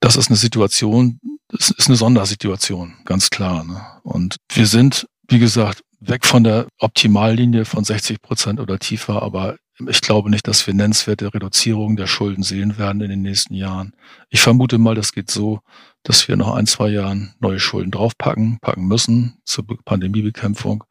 Das 0.00 0.16
ist 0.16 0.28
eine 0.28 0.36
Situation, 0.36 1.20
das 1.48 1.70
ist 1.70 1.86
eine 1.88 1.96
Sondersituation, 1.96 2.94
ganz 3.04 3.30
klar. 3.30 3.64
Ne? 3.64 3.80
Und 4.02 4.36
wir 4.52 4.66
sind, 4.66 5.06
wie 5.28 5.38
gesagt, 5.38 5.82
weg 6.00 6.26
von 6.26 6.44
der 6.44 6.66
Optimallinie 6.78 7.64
von 7.64 7.84
60 7.84 8.20
Prozent 8.20 8.60
oder 8.60 8.78
tiefer, 8.78 9.22
aber 9.22 9.56
ich 9.88 10.00
glaube 10.00 10.30
nicht, 10.30 10.46
dass 10.46 10.66
wir 10.66 10.74
nennenswerte 10.74 11.32
Reduzierungen 11.34 11.96
der 11.96 12.06
Schulden 12.06 12.42
sehen 12.42 12.78
werden 12.78 13.02
in 13.02 13.10
den 13.10 13.22
nächsten 13.22 13.54
Jahren. 13.54 13.94
Ich 14.30 14.40
vermute 14.40 14.78
mal, 14.78 14.94
das 14.94 15.12
geht 15.12 15.30
so, 15.30 15.60
dass 16.04 16.28
wir 16.28 16.36
noch 16.36 16.54
ein, 16.54 16.66
zwei 16.66 16.90
Jahren 16.90 17.34
neue 17.40 17.58
Schulden 17.58 17.90
draufpacken, 17.90 18.58
packen 18.60 18.86
müssen 18.86 19.38
zur 19.44 19.64
Pandemiebekämpfung, 19.84 20.84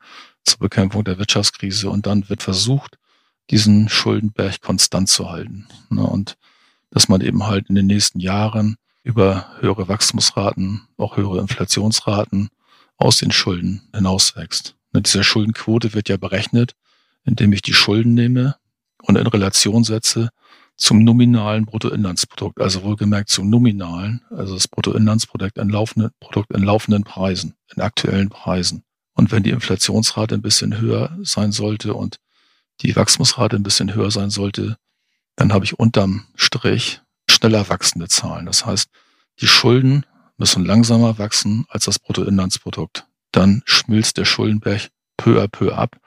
zur 0.44 0.60
Bekämpfung 0.60 1.04
der 1.04 1.18
Wirtschaftskrise 1.18 1.90
und 1.90 2.06
dann 2.06 2.28
wird 2.30 2.44
versucht, 2.44 2.98
diesen 3.50 3.90
Schuldenberg 3.90 4.62
konstant 4.62 5.10
zu 5.10 5.30
halten. 5.30 5.68
Ne, 5.90 6.04
und 6.04 6.38
dass 6.92 7.08
man 7.08 7.22
eben 7.22 7.46
halt 7.48 7.70
in 7.70 7.76
den 7.76 7.88
nächsten 7.88 8.20
Jahren 8.20 8.76
über 9.04 9.48
höhere 9.60 9.88
Wachstumsraten, 9.88 10.88
auch 10.98 11.18
höhere 11.18 11.40
Inflationsraten 11.40 12.50
aus 12.98 13.18
den 13.18 13.32
Schulden 13.32 13.82
hinauswächst. 13.94 14.76
Ne, 14.92 15.02
diese 15.02 15.24
Schuldenquote 15.24 15.94
wird 15.94 16.10
ja 16.10 16.18
berechnet, 16.18 16.76
indem 17.24 17.54
ich 17.54 17.62
die 17.62 17.74
Schulden 17.74 18.14
nehme, 18.14 18.56
und 19.06 19.18
in 19.18 19.28
Relation 19.28 19.84
setze 19.84 20.30
zum 20.76 21.04
nominalen 21.04 21.66
Bruttoinlandsprodukt, 21.66 22.60
also 22.60 22.84
wohlgemerkt 22.84 23.30
zum 23.30 23.50
nominalen, 23.50 24.22
also 24.32 24.56
das 24.56 24.68
Bruttoinlandsprodukt 24.68 25.58
in 25.58 25.70
laufenden, 25.70 26.12
Produkt 26.20 26.52
in 26.52 26.64
laufenden 26.64 27.04
Preisen, 27.04 27.54
in 27.76 27.82
aktuellen 27.82 28.30
Preisen. 28.30 28.84
Und 29.14 29.32
wenn 29.32 29.44
die 29.44 29.52
Inflationsrate 29.52 30.34
ein 30.34 30.42
bisschen 30.42 30.80
höher 30.80 31.16
sein 31.22 31.52
sollte 31.52 31.94
und 31.94 32.18
die 32.82 32.96
Wachstumsrate 32.96 33.56
ein 33.56 33.64
bisschen 33.64 33.94
höher 33.94 34.10
sein 34.10 34.32
sollte, 34.32 34.78
dann 35.36 35.54
habe 35.54 35.66
ich 35.66 35.78
unterm 35.78 36.26
Strich 36.36 37.02
schneller 37.30 37.70
wachsende 37.70 38.08
Zahlen. 38.08 38.48
Das 38.48 38.66
heißt, 38.66 38.90
die 39.42 39.48
Schulden 39.48 40.06
müssen 40.38 40.66
langsamer 40.66 41.20
wachsen 41.20 41.66
als 41.70 41.86
das 41.86 42.00
Bruttoinlandsprodukt. 42.00 43.06
dann 43.34 43.64
schmilzt 43.66 44.18
der 44.18 44.26
Schuldenberg 44.26 44.90
peu 45.18 45.42
à 45.42 45.48
peu 45.48 45.74
ab. 45.74 45.98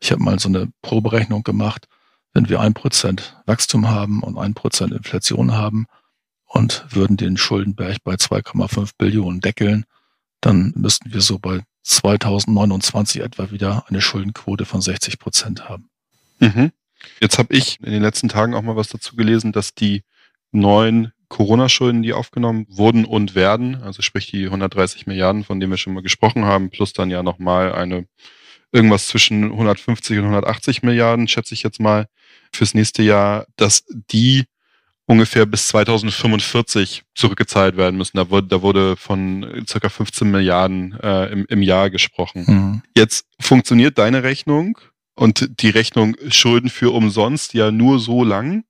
Ich 0.00 0.12
habe 0.12 0.22
mal 0.22 0.38
so 0.38 0.48
eine 0.48 0.68
Proberechnung 0.82 1.42
gemacht. 1.42 1.86
Wenn 2.32 2.48
wir 2.48 2.60
ein 2.60 2.74
Prozent 2.74 3.36
Wachstum 3.46 3.88
haben 3.88 4.22
und 4.22 4.38
ein 4.38 4.54
Prozent 4.54 4.92
Inflation 4.92 5.52
haben 5.52 5.86
und 6.46 6.84
würden 6.88 7.16
den 7.16 7.36
Schuldenberg 7.36 7.98
bei 8.04 8.14
2,5 8.14 8.92
Billionen 8.96 9.40
deckeln, 9.40 9.84
dann 10.40 10.72
müssten 10.76 11.12
wir 11.12 11.20
so 11.20 11.38
bei 11.38 11.60
2029 11.82 13.22
etwa 13.22 13.50
wieder 13.50 13.84
eine 13.88 14.00
Schuldenquote 14.00 14.64
von 14.64 14.80
60 14.80 15.18
Prozent 15.18 15.68
haben. 15.68 15.90
Mhm. 16.38 16.72
Jetzt 17.20 17.38
habe 17.38 17.54
ich 17.54 17.80
in 17.80 17.92
den 17.92 18.02
letzten 18.02 18.28
Tagen 18.28 18.54
auch 18.54 18.62
mal 18.62 18.76
was 18.76 18.88
dazu 18.88 19.16
gelesen, 19.16 19.52
dass 19.52 19.74
die 19.74 20.02
neuen 20.52 21.12
Corona-Schulden, 21.28 22.02
die 22.02 22.12
aufgenommen 22.12 22.66
wurden 22.68 23.04
und 23.04 23.34
werden, 23.34 23.82
also 23.82 24.02
sprich 24.02 24.30
die 24.30 24.44
130 24.44 25.06
Milliarden, 25.06 25.44
von 25.44 25.58
denen 25.58 25.72
wir 25.72 25.78
schon 25.78 25.94
mal 25.94 26.02
gesprochen 26.02 26.44
haben, 26.44 26.70
plus 26.70 26.92
dann 26.92 27.10
ja 27.10 27.22
nochmal 27.22 27.72
eine 27.72 28.06
irgendwas 28.72 29.08
zwischen 29.08 29.44
150 29.44 30.18
und 30.18 30.24
180 30.24 30.82
Milliarden, 30.82 31.28
schätze 31.28 31.54
ich 31.54 31.62
jetzt 31.62 31.80
mal, 31.80 32.08
fürs 32.52 32.74
nächste 32.74 33.02
Jahr, 33.02 33.46
dass 33.56 33.84
die 33.88 34.44
ungefähr 35.06 35.46
bis 35.46 35.68
2045 35.68 37.02
zurückgezahlt 37.14 37.76
werden 37.76 37.96
müssen. 37.96 38.16
Da 38.16 38.30
wurde, 38.30 38.48
da 38.48 38.62
wurde 38.62 38.96
von 38.96 39.64
circa 39.68 39.88
15 39.88 40.30
Milliarden 40.30 40.98
äh, 41.00 41.26
im, 41.26 41.46
im 41.48 41.62
Jahr 41.62 41.90
gesprochen. 41.90 42.44
Mhm. 42.46 42.82
Jetzt 42.96 43.26
funktioniert 43.40 43.98
deine 43.98 44.22
Rechnung 44.22 44.78
und 45.14 45.60
die 45.60 45.70
Rechnung 45.70 46.16
Schulden 46.28 46.70
für 46.70 46.92
umsonst 46.92 47.54
ja 47.54 47.70
nur 47.70 47.98
so 47.98 48.24
lang, 48.24 48.64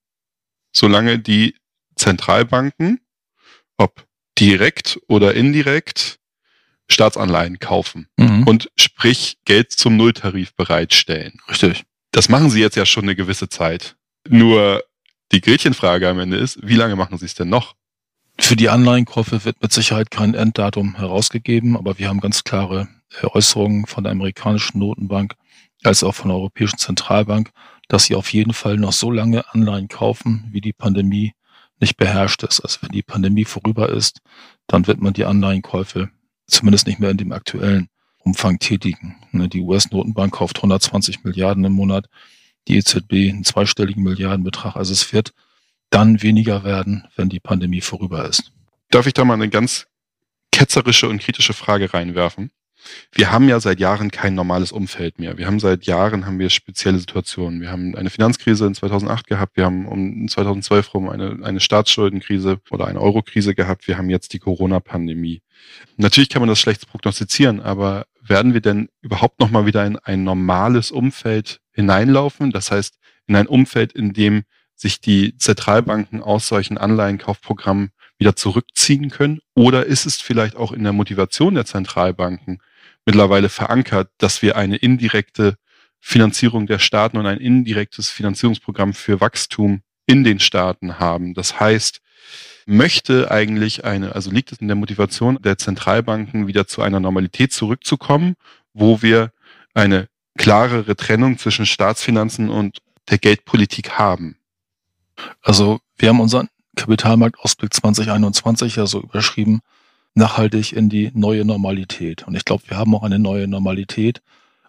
solange 0.73 1.19
die 1.19 1.55
Zentralbanken, 1.97 3.01
ob 3.77 4.07
direkt 4.39 4.99
oder 5.09 5.35
indirekt, 5.35 6.19
Staatsanleihen 6.93 7.59
kaufen 7.59 8.09
mhm. 8.17 8.45
und 8.45 8.71
sprich 8.77 9.39
Geld 9.45 9.73
zum 9.73 9.97
Nulltarif 9.97 10.55
bereitstellen. 10.55 11.39
Richtig. 11.49 11.85
Das 12.13 12.29
machen 12.29 12.51
sie 12.51 12.61
jetzt 12.61 12.77
ja 12.77 12.87
schon 12.87 13.05
eine 13.05 13.17
gewisse 13.17 13.49
Zeit. 13.49 13.97
Nur 14.29 14.83
die 15.33 15.41
Gretchenfrage 15.41 16.09
am 16.09 16.19
Ende 16.19 16.37
ist, 16.37 16.59
wie 16.63 16.77
lange 16.77 16.97
machen 16.97 17.19
sie 17.19 17.25
es 17.25 17.35
denn 17.35 17.49
noch? 17.49 17.75
Für 18.39 18.57
die 18.57 18.69
Anleihenkäufe 18.69 19.45
wird 19.45 19.63
mit 19.63 19.73
Sicherheit 19.73 20.11
kein 20.11 20.35
Enddatum 20.35 20.97
herausgegeben, 20.97 21.77
aber 21.77 21.99
wir 21.99 22.09
haben 22.09 22.21
ganz 22.21 22.45
klare 22.45 22.89
Äußerungen 23.23 23.87
von 23.87 24.05
der 24.05 24.13
amerikanischen 24.13 24.79
Notenbank 24.79 25.35
als 25.83 26.03
auch 26.03 26.15
von 26.15 26.29
der 26.29 26.37
Europäischen 26.37 26.79
Zentralbank, 26.79 27.51
dass 27.89 28.05
sie 28.05 28.15
auf 28.15 28.33
jeden 28.33 28.53
Fall 28.53 28.77
noch 28.77 28.93
so 28.93 29.11
lange 29.11 29.45
Anleihen 29.53 29.89
kaufen, 29.89 30.49
wie 30.51 30.61
die 30.61 30.73
Pandemie 30.73 31.33
nicht 31.81 31.97
beherrscht 31.97 32.43
ist. 32.43 32.61
Also 32.61 32.79
wenn 32.83 32.91
die 32.91 33.03
Pandemie 33.03 33.45
vorüber 33.45 33.89
ist, 33.89 34.21
dann 34.67 34.87
wird 34.87 35.01
man 35.01 35.13
die 35.13 35.25
Anleihenkäufe 35.25 36.11
zumindest 36.47 36.87
nicht 36.87 36.99
mehr 36.99 37.11
in 37.11 37.17
dem 37.17 37.33
aktuellen 37.33 37.89
Umfang 38.19 38.59
tätigen. 38.59 39.17
Ne, 39.33 39.49
die 39.49 39.61
US-Notenbank 39.61 40.35
kauft 40.35 40.59
120 40.59 41.25
Milliarden 41.25 41.65
im 41.65 41.73
Monat, 41.73 42.09
die 42.69 42.77
EZB 42.77 43.31
einen 43.31 43.45
zweistelligen 43.45 44.03
Milliardenbetrag. 44.03 44.77
Also 44.77 44.93
es 44.93 45.13
wird 45.13 45.33
dann 45.91 46.23
weniger 46.23 46.65
werden, 46.65 47.07
wenn 47.17 47.29
die 47.29 47.41
Pandemie 47.41 47.81
vorüber 47.81 48.25
ist. 48.29 48.53
Darf 48.91 49.07
ich 49.07 49.15
da 49.15 49.25
mal 49.25 49.35
eine 49.35 49.49
ganz 49.49 49.87
ketzerische 50.53 51.09
und 51.09 51.21
kritische 51.21 51.53
Frage 51.53 51.93
reinwerfen? 51.93 52.51
Wir 53.13 53.31
haben 53.31 53.49
ja 53.49 53.61
seit 53.61 53.81
Jahren 53.81 54.11
kein 54.11 54.35
normales 54.35 54.73
Umfeld 54.73 55.19
mehr. 55.19 55.39
Wir 55.39 55.47
haben 55.47 55.61
seit 55.61 55.85
Jahren 55.85 56.27
haben 56.27 56.39
wir 56.39 56.51
spezielle 56.51 56.99
Situationen. 56.99 57.61
Wir 57.61 57.71
haben 57.71 57.95
eine 57.95 58.11
Finanzkrise 58.11 58.67
in 58.67 58.75
2008 58.75 59.27
gehabt. 59.27 59.57
Wir 59.57 59.65
haben 59.65 59.87
um 59.87 60.29
2012 60.29 60.95
rum 60.95 61.09
eine, 61.09 61.39
eine 61.43 61.61
Staatsschuldenkrise 61.61 62.61
oder 62.71 62.87
eine 62.87 63.01
Eurokrise 63.01 63.55
gehabt. 63.55 63.87
Wir 63.87 63.99
haben 63.99 64.11
jetzt 64.11 64.33
die 64.33 64.39
Corona-Pandemie. 64.39 65.43
Natürlich 65.97 66.29
kann 66.29 66.43
man 66.43 66.49
das 66.49 66.61
schlecht 66.61 66.89
prognostizieren, 66.89 67.61
aber 67.61 68.07
werden 68.21 68.55
wir 68.55 68.61
denn 68.61 68.89
überhaupt 69.01 69.41
noch 69.41 69.51
mal 69.51 69.67
wieder 69.67 69.85
in 69.85 69.99
ein 69.99 70.25
normales 70.25 70.91
Umfeld 70.91 71.61
hineinlaufen? 71.73 72.51
Das 72.51 72.71
heißt, 72.71 72.99
in 73.27 73.37
ein 73.37 73.47
Umfeld, 73.47 73.93
in 73.93 74.13
dem 74.13 74.45
sich 74.75 75.01
die 75.01 75.37
Zentralbanken 75.37 76.23
aus 76.23 76.49
solchen 76.49 76.79
Anleihenkaufprogrammen 76.79 77.91
wieder 78.19 78.37
zurückziehen 78.37 79.11
können? 79.11 79.41
Oder 79.55 79.87
ist 79.87 80.07
es 80.07 80.21
vielleicht 80.21 80.57
auch 80.57 80.73
in 80.73 80.85
der 80.85 80.93
Motivation 80.93 81.55
der 81.55 81.65
Zentralbanken 81.65 82.59
mittlerweile 83.05 83.49
verankert, 83.49 84.11
dass 84.19 84.43
wir 84.43 84.57
eine 84.57 84.77
indirekte 84.77 85.57
Finanzierung 86.01 86.67
der 86.67 86.79
Staaten 86.79 87.17
und 87.17 87.27
ein 87.27 87.39
indirektes 87.39 88.11
Finanzierungsprogramm 88.11 88.95
für 88.95 89.21
Wachstum 89.21 89.83
in 90.07 90.25
den 90.25 90.41
Staaten 90.41 90.99
haben? 90.99 91.35
Das 91.35 91.61
heißt, 91.61 92.01
möchte 92.67 93.31
eigentlich 93.31 93.85
eine, 93.85 94.15
also 94.15 94.31
liegt 94.31 94.53
es 94.53 94.59
in 94.59 94.69
der 94.69 94.77
Motivation 94.77 95.41
der 95.43 95.59
Zentralbanken 95.59 96.47
wieder 96.47 96.67
zu 96.67 96.83
einer 96.83 97.01
Normalität 97.01 97.53
zurückzukommen, 97.53 98.35
wo 98.73 99.03
wir 99.03 99.33
eine 99.75 100.09
klarere 100.39 100.97
Trennung 100.97 101.39
zwischen 101.39 101.67
Staatsfinanzen 101.67 102.49
und 102.49 102.79
der 103.11 103.19
Geldpolitik 103.19 103.93
haben? 103.93 104.37
Also 105.41 105.81
wir 105.97 106.09
haben 106.09 106.21
unseren 106.21 106.49
Kapitalmarktausblick 106.77 107.75
2021 107.75 108.77
ja 108.77 108.87
so 108.87 109.01
überschrieben, 109.03 109.61
nachhaltig 110.15 110.73
in 110.73 110.89
die 110.89 111.11
neue 111.15 111.45
Normalität. 111.45 112.27
Und 112.27 112.35
ich 112.35 112.45
glaube, 112.45 112.65
wir 112.69 112.77
haben 112.77 112.95
auch 112.95 113.03
eine 113.03 113.19
neue 113.19 113.49
Normalität. 113.49 114.23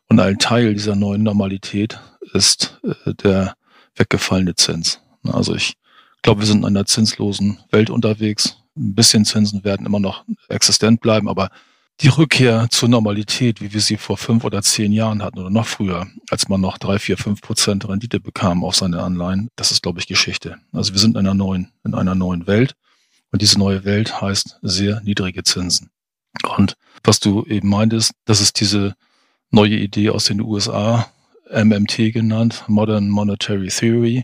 Und 0.07 0.19
ein 0.19 0.39
Teil 0.39 0.73
dieser 0.73 0.95
neuen 0.95 1.23
Normalität 1.23 1.99
ist 2.33 2.79
äh, 2.83 3.13
der 3.13 3.55
weggefallene 3.95 4.55
Zins. 4.55 4.99
Also 5.23 5.55
ich 5.55 5.73
glaube, 6.21 6.41
wir 6.41 6.47
sind 6.47 6.59
in 6.59 6.65
einer 6.65 6.85
zinslosen 6.85 7.59
Welt 7.71 7.89
unterwegs. 7.89 8.57
Ein 8.75 8.95
bisschen 8.95 9.25
Zinsen 9.25 9.63
werden 9.63 9.85
immer 9.85 9.99
noch 9.99 10.23
existent 10.49 11.01
bleiben, 11.01 11.29
aber 11.29 11.49
die 12.01 12.07
Rückkehr 12.07 12.67
zur 12.71 12.89
Normalität, 12.89 13.61
wie 13.61 13.71
wir 13.71 13.81
sie 13.81 13.97
vor 13.97 14.17
fünf 14.17 14.43
oder 14.43 14.61
zehn 14.63 14.91
Jahren 14.91 15.21
hatten 15.21 15.39
oder 15.39 15.51
noch 15.51 15.67
früher, 15.67 16.07
als 16.29 16.49
man 16.49 16.59
noch 16.59 16.77
drei, 16.77 16.97
vier, 16.97 17.17
fünf 17.17 17.41
Prozent 17.41 17.87
Rendite 17.87 18.19
bekam 18.19 18.63
auf 18.63 18.75
seine 18.75 19.01
Anleihen, 19.01 19.49
das 19.55 19.71
ist, 19.71 19.83
glaube 19.83 19.99
ich, 19.99 20.07
Geschichte. 20.07 20.57
Also 20.71 20.93
wir 20.93 20.99
sind 20.99 21.11
in 21.11 21.19
einer 21.19 21.35
neuen, 21.35 21.71
in 21.83 21.93
einer 21.93 22.15
neuen 22.15 22.47
Welt. 22.47 22.75
Und 23.33 23.41
diese 23.41 23.57
neue 23.57 23.83
Welt 23.83 24.21
heißt 24.21 24.59
sehr 24.61 25.01
niedrige 25.01 25.43
Zinsen. 25.43 25.89
Und 26.55 26.77
was 27.03 27.19
du 27.19 27.43
eben 27.47 27.67
meintest, 27.67 28.11
das 28.25 28.41
ist 28.41 28.59
diese 28.59 28.95
neue 29.49 29.75
Idee 29.75 30.11
aus 30.11 30.25
den 30.25 30.39
USA, 30.39 31.11
MMT 31.51 32.13
genannt, 32.13 32.63
Modern 32.67 33.09
Monetary 33.09 33.69
Theory, 33.69 34.23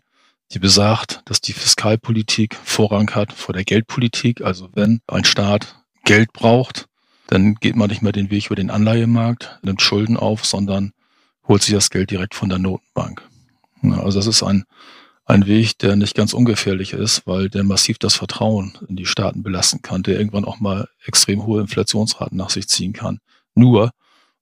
die 0.51 0.59
besagt, 0.59 1.23
dass 1.25 1.41
die 1.41 1.53
Fiskalpolitik 1.53 2.55
Vorrang 2.55 3.09
hat 3.15 3.33
vor 3.33 3.53
der 3.53 3.63
Geldpolitik. 3.63 4.41
Also 4.41 4.69
wenn 4.73 5.01
ein 5.07 5.25
Staat 5.25 5.75
Geld 6.05 6.31
braucht, 6.31 6.85
dann 7.25 7.55
geht 7.55 7.75
man 7.75 7.89
nicht 7.89 8.03
mehr 8.03 8.11
den 8.11 8.29
Weg 8.29 8.45
über 8.45 8.55
den 8.55 8.69
Anleihemarkt, 8.69 9.57
nimmt 9.63 9.81
Schulden 9.81 10.17
auf, 10.17 10.45
sondern 10.45 10.91
holt 11.47 11.63
sich 11.63 11.73
das 11.73 11.89
Geld 11.89 12.11
direkt 12.11 12.35
von 12.35 12.49
der 12.49 12.59
Notenbank. 12.59 13.23
Also 13.81 14.19
das 14.19 14.27
ist 14.27 14.43
ein, 14.43 14.65
ein 15.29 15.45
Weg, 15.45 15.77
der 15.77 15.95
nicht 15.95 16.15
ganz 16.15 16.33
ungefährlich 16.33 16.93
ist, 16.93 17.27
weil 17.27 17.49
der 17.49 17.63
massiv 17.63 17.99
das 17.99 18.15
Vertrauen 18.15 18.77
in 18.87 18.95
die 18.95 19.05
Staaten 19.05 19.43
belasten 19.43 19.81
kann, 19.83 20.01
der 20.01 20.17
irgendwann 20.17 20.43
auch 20.43 20.59
mal 20.59 20.89
extrem 21.05 21.45
hohe 21.45 21.61
Inflationsraten 21.61 22.35
nach 22.37 22.49
sich 22.49 22.67
ziehen 22.67 22.93
kann. 22.93 23.19
Nur 23.53 23.91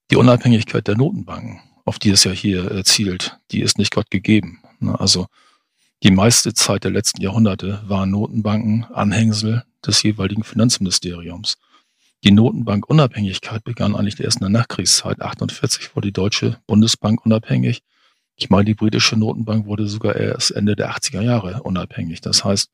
die 0.09 0.15
Unabhängigkeit 0.15 0.87
der 0.87 0.95
Notenbanken, 0.95 1.59
auf 1.83 1.99
die 1.99 2.09
es 2.09 2.23
ja 2.23 2.31
hier 2.31 2.83
zielt, 2.85 3.37
die 3.51 3.61
ist 3.61 3.77
nicht 3.77 3.93
Gott 3.93 4.09
gegeben. 4.09 4.61
Also 4.81 5.27
die 6.03 6.11
meiste 6.11 6.53
Zeit 6.53 6.85
der 6.85 6.91
letzten 6.91 7.21
Jahrhunderte 7.21 7.83
waren 7.85 8.11
Notenbanken 8.11 8.85
Anhängsel 8.85 9.63
des 9.85 10.01
jeweiligen 10.03 10.43
Finanzministeriums. 10.43 11.57
Die 12.23 12.31
Notenbankunabhängigkeit 12.31 13.63
begann 13.65 13.95
eigentlich 13.95 14.19
erst 14.19 14.37
in 14.37 14.51
der 14.51 14.61
Nachkriegszeit. 14.61 15.21
48 15.21 15.95
wurde 15.95 16.07
die 16.07 16.13
Deutsche 16.13 16.59
Bundesbank 16.65 17.25
unabhängig. 17.25 17.81
Ich 18.37 18.51
meine, 18.51 18.65
die 18.65 18.75
britische 18.75 19.17
Notenbank 19.17 19.65
wurde 19.65 19.87
sogar 19.87 20.15
erst 20.15 20.51
Ende 20.51 20.75
der 20.75 20.91
80er 20.91 21.21
Jahre 21.21 21.63
unabhängig. 21.63 22.21
Das 22.21 22.45
heißt, 22.45 22.69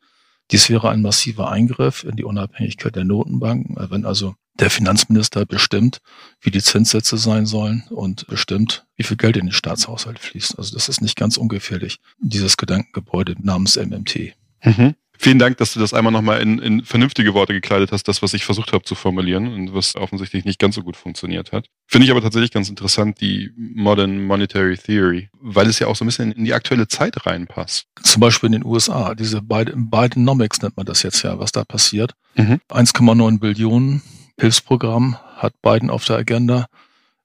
dies 0.52 0.70
wäre 0.70 0.90
ein 0.90 1.02
massiver 1.02 1.50
Eingriff 1.50 2.04
in 2.04 2.18
die 2.18 2.26
Unabhängigkeit 2.26 2.96
der 2.96 3.06
Notenbanken, 3.06 3.78
wenn 3.90 4.06
also 4.06 4.36
der 4.60 4.70
Finanzminister 4.70 5.46
bestimmt, 5.46 6.00
wie 6.42 6.52
die 6.52 6.62
Zinssätze 6.62 7.18
sein 7.18 7.46
sollen 7.46 7.86
und 7.90 8.28
bestimmt, 8.28 8.86
wie 8.98 9.04
viel 9.04 9.18
Geld 9.18 9.38
in 9.38 9.48
den 9.48 9.54
Staatshaushalt 9.54 10.20
fließt. 10.20 10.60
Also 10.60 10.76
das 10.76 10.90
ist 10.90 11.02
nicht 11.02 11.16
ganz 11.16 11.38
ungefährlich, 11.38 12.00
dieses 12.20 12.58
Gedankengebäude 12.58 13.36
namens 13.40 13.78
MMT. 13.78 14.36
Mhm. 14.64 14.96
Vielen 15.24 15.40
Dank, 15.40 15.56
dass 15.56 15.72
du 15.74 15.80
das 15.80 15.94
einmal 15.94 16.12
nochmal 16.12 16.42
in, 16.42 16.60
in 16.60 16.84
vernünftige 16.84 17.34
Worte 17.34 17.54
gekleidet 17.54 17.94
hast, 17.94 18.10
das, 18.10 18.22
was 18.22 18.34
ich 18.34 18.44
versucht 18.44 18.74
habe 18.74 18.84
zu 18.84 18.94
formulieren 18.94 19.48
und 19.48 19.74
was 19.74 19.96
offensichtlich 19.96 20.44
nicht 20.44 20.60
ganz 20.60 20.76
so 20.76 20.84
gut 20.84 20.98
funktioniert 20.98 21.54
hat. 21.54 21.68
Finde 21.88 22.04
ich 22.04 22.12
aber 22.12 22.22
tatsächlich 22.22 22.52
ganz 22.52 22.68
interessant, 22.68 23.22
die 23.22 23.50
Modern 23.56 24.26
Monetary 24.26 24.78
Theory, 24.78 25.30
weil 25.40 25.68
es 25.68 25.80
ja 25.80 25.88
auch 25.88 25.96
so 25.96 26.04
ein 26.04 26.08
bisschen 26.08 26.34
in 26.34 26.44
die 26.44 26.54
aktuelle 26.54 26.90
Zeit 26.90 27.26
reinpasst. 27.26 27.86
Zum 28.02 28.20
Beispiel 28.20 28.48
in 28.48 28.52
den 28.52 28.66
USA, 28.66 29.16
diese 29.16 29.42
Bidenomics 29.42 30.62
nennt 30.62 30.76
man 30.76 30.86
das 30.86 31.04
jetzt 31.04 31.24
ja, 31.24 31.40
was 31.40 31.54
da 31.54 31.64
passiert. 31.64 32.16
Mhm. 32.36 32.60
1,9 32.70 33.40
Billionen 33.40 34.02
Hilfsprogramm 34.38 35.16
hat 35.38 35.54
Biden 35.62 35.90
auf 35.90 36.04
der 36.04 36.18
Agenda. 36.18 36.66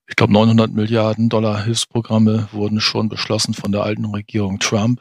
Ich 0.06 0.14
glaube, 0.14 0.32
900 0.34 0.72
Milliarden 0.72 1.30
Dollar 1.30 1.64
Hilfsprogramme 1.64 2.46
wurden 2.52 2.80
schon 2.80 3.08
beschlossen 3.08 3.54
von 3.54 3.72
der 3.72 3.82
alten 3.82 4.04
Regierung 4.04 4.60
Trump. 4.60 5.00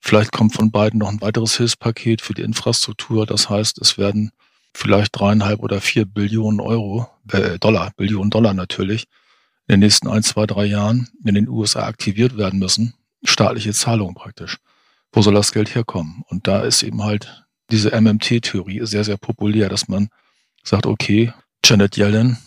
Vielleicht 0.00 0.32
kommt 0.32 0.54
von 0.54 0.70
beiden 0.70 1.00
noch 1.00 1.08
ein 1.08 1.20
weiteres 1.20 1.56
Hilfspaket 1.56 2.20
für 2.20 2.34
die 2.34 2.42
Infrastruktur. 2.42 3.26
Das 3.26 3.50
heißt, 3.50 3.78
es 3.80 3.98
werden 3.98 4.30
vielleicht 4.74 5.18
dreieinhalb 5.18 5.60
oder 5.60 5.80
vier 5.80 6.04
Billionen 6.04 6.60
Euro, 6.60 7.08
äh, 7.32 7.58
Dollar, 7.58 7.92
Billionen 7.96 8.30
Dollar 8.30 8.54
natürlich, 8.54 9.06
in 9.66 9.74
den 9.74 9.80
nächsten 9.80 10.08
ein, 10.08 10.22
zwei, 10.22 10.46
drei 10.46 10.64
Jahren 10.64 11.08
in 11.24 11.34
den 11.34 11.48
USA 11.48 11.86
aktiviert 11.86 12.36
werden 12.36 12.58
müssen. 12.58 12.94
Staatliche 13.24 13.72
Zahlungen 13.72 14.14
praktisch. 14.14 14.58
Wo 15.12 15.22
soll 15.22 15.34
das 15.34 15.52
Geld 15.52 15.74
herkommen? 15.74 16.22
Und 16.28 16.46
da 16.46 16.60
ist 16.60 16.82
eben 16.82 17.02
halt 17.02 17.46
diese 17.70 17.90
MMT-Theorie 17.90 18.86
sehr, 18.86 19.02
sehr 19.02 19.16
populär, 19.16 19.68
dass 19.68 19.88
man 19.88 20.08
sagt, 20.62 20.86
okay, 20.86 21.32
Janet 21.64 21.96
Yellen, 21.96 22.38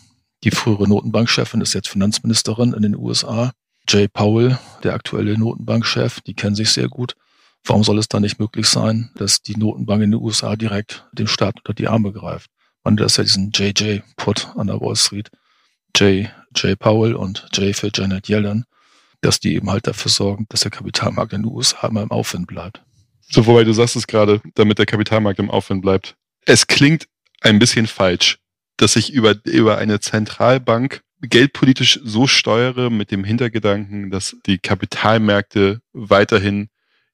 die 0.44 0.52
frühere 0.52 0.88
Notenbankchefin, 0.88 1.62
ist 1.62 1.74
jetzt 1.74 1.90
Finanzministerin 1.90 2.74
in 2.74 2.84
den 2.84 2.96
USA. 2.96 3.52
Jay 3.88 4.08
Powell, 4.08 4.58
der 4.84 4.94
aktuelle 4.94 5.38
Notenbankchef, 5.38 6.22
die 6.22 6.36
kennen 6.36 6.56
sich 6.56 6.72
sehr 6.72 6.88
gut. 6.88 7.16
Warum 7.70 7.84
soll 7.84 8.00
es 8.00 8.08
da 8.08 8.20
nicht 8.20 8.40
möglich 8.40 8.66
sein, 8.66 9.12
dass 9.14 9.44
die 9.44 9.56
Notenbank 9.56 10.02
in 10.02 10.10
den 10.10 10.20
USA 10.20 10.56
direkt 10.56 11.06
dem 11.12 11.28
Staat 11.28 11.58
unter 11.58 11.76
die 11.76 11.88
Arme 11.88 12.12
greift? 12.12 12.50
Man 12.84 12.98
das 12.98 13.12
ist 13.12 13.18
ja 13.18 13.24
diesen 13.26 13.52
JJ-Put 13.52 14.48
an 14.56 14.66
der 14.66 14.82
Wall 14.82 14.96
Street. 14.96 15.30
Jay 15.96 16.30
Powell 16.80 17.14
und 17.14 17.48
Jay 17.54 17.74
für 17.76 17.92
Janet 17.94 18.28
Yellen, 18.28 18.66
dass 19.22 19.40
die 19.40 19.54
eben 19.54 19.70
halt 19.70 19.86
dafür 19.86 20.10
sorgen, 20.10 20.48
dass 20.50 20.62
der 20.62 20.72
Kapitalmarkt 20.72 21.32
in 21.34 21.44
den 21.44 21.52
USA 21.52 21.88
immer 21.88 22.02
im 22.02 22.10
Aufwind 22.10 22.48
bleibt. 22.48 22.82
So, 23.22 23.46
wobei 23.46 23.64
du 23.64 23.74
sagst 23.74 23.96
es 23.96 24.08
gerade, 24.08 24.42
damit 24.56 24.80
der 24.80 24.88
Kapitalmarkt 24.88 25.38
im 25.38 25.52
Aufwind 25.52 25.84
bleibt. 25.84 26.16
Es 26.46 26.66
klingt 26.66 27.08
ein 27.42 27.60
bisschen 27.60 27.86
falsch, 27.86 28.40
dass 28.78 28.96
ich 28.96 29.14
über, 29.14 29.36
über 29.46 29.78
eine 29.78 30.00
Zentralbank 30.00 31.04
geldpolitisch 31.22 32.00
so 32.04 32.26
steuere 32.26 32.90
mit 32.90 33.12
dem 33.12 33.24
Hintergedanken, 33.24 34.10
dass 34.10 34.38
die 34.48 34.58
Kapitalmärkte 34.58 35.82
weiterhin 35.94 36.70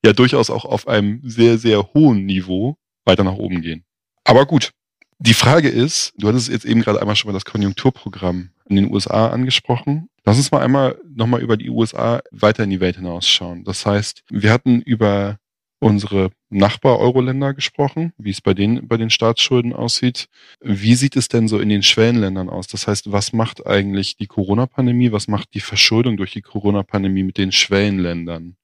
ja 0.06 0.14
durchaus 0.14 0.50
auch 0.50 0.66
auf 0.66 0.88
einem 0.88 1.20
sehr, 1.24 1.58
sehr 1.58 1.94
hohen 1.94 2.26
Niveau 2.26 2.78
weiter 3.04 3.24
nach 3.24 3.36
oben 3.36 3.62
gehen. 3.62 3.84
Aber 4.24 4.46
gut, 4.46 4.72
die 5.20 5.34
Frage 5.34 5.70
ist, 5.70 6.14
du 6.18 6.28
hattest 6.28 6.50
jetzt 6.50 6.66
eben 6.66 6.82
gerade 6.82 7.00
einmal 7.00 7.16
schon 7.16 7.30
mal 7.30 7.34
das 7.34 7.46
Konjunkturprogramm 7.46 8.50
in 8.68 8.76
den 8.76 8.92
USA 8.92 9.30
angesprochen. 9.30 10.10
Lass 10.26 10.38
uns 10.38 10.52
mal 10.52 10.62
einmal 10.62 11.00
nochmal 11.08 11.42
über 11.42 11.56
die 11.56 11.70
USA 11.70 12.22
weiter 12.32 12.64
in 12.64 12.72
die 12.72 12.80
Welt 12.80 12.98
hinausschauen. 12.98 13.64
Das 13.64 13.86
heißt, 13.86 14.24
wir 14.30 14.52
hatten 14.52 14.82
über 14.82 15.38
unsere 15.80 16.32
Nachbar-Euro-Länder 16.50 17.54
gesprochen, 17.54 18.14
wie 18.18 18.32
es 18.32 18.42
bei 18.42 18.54
denen, 18.54 18.88
bei 18.88 18.98
den 18.98 19.10
Staatsschulden 19.10 19.74
aussieht. 19.74 20.28
Wie 20.62 20.96
sieht 20.96 21.16
es 21.16 21.28
denn 21.28 21.48
so 21.48 21.60
in 21.60 21.70
den 21.70 21.84
Schwellenländern 21.84 22.50
aus? 22.50 22.68
Das 22.68 22.88
heißt, 22.88 23.12
was 23.12 23.34
macht 23.34 23.68
eigentlich 23.68 24.18
die 24.18 24.28
Corona-Pandemie? 24.28 25.12
Was 25.12 25.28
macht 25.28 25.54
die 25.54 25.60
Verschuldung 25.60 26.18
durch 26.18 26.32
die 26.32 26.42
Corona-Pandemie 26.42 27.24
mit 27.24 27.38
den 27.38 27.52
Schwellenländern? 27.52 28.56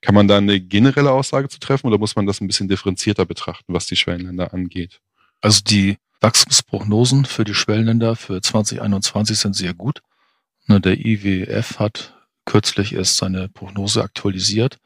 Kann 0.00 0.14
man 0.14 0.28
da 0.28 0.38
eine 0.38 0.60
generelle 0.60 1.10
Aussage 1.10 1.48
zu 1.48 1.58
treffen 1.58 1.86
oder 1.86 1.98
muss 1.98 2.16
man 2.16 2.26
das 2.26 2.40
ein 2.40 2.46
bisschen 2.46 2.68
differenzierter 2.68 3.26
betrachten, 3.26 3.72
was 3.72 3.86
die 3.86 3.96
Schwellenländer 3.96 4.52
angeht? 4.52 5.00
Also 5.40 5.60
die 5.62 5.96
Wachstumsprognosen 6.20 7.24
für 7.24 7.44
die 7.44 7.54
Schwellenländer 7.54 8.16
für 8.16 8.40
2021 8.40 9.38
sind 9.38 9.56
sehr 9.56 9.74
gut. 9.74 10.02
Ne, 10.66 10.80
der 10.80 10.98
IWF 10.98 11.78
hat 11.78 12.14
kürzlich 12.44 12.94
erst 12.94 13.16
seine 13.16 13.48
Prognose 13.48 14.02
aktualisiert 14.02 14.78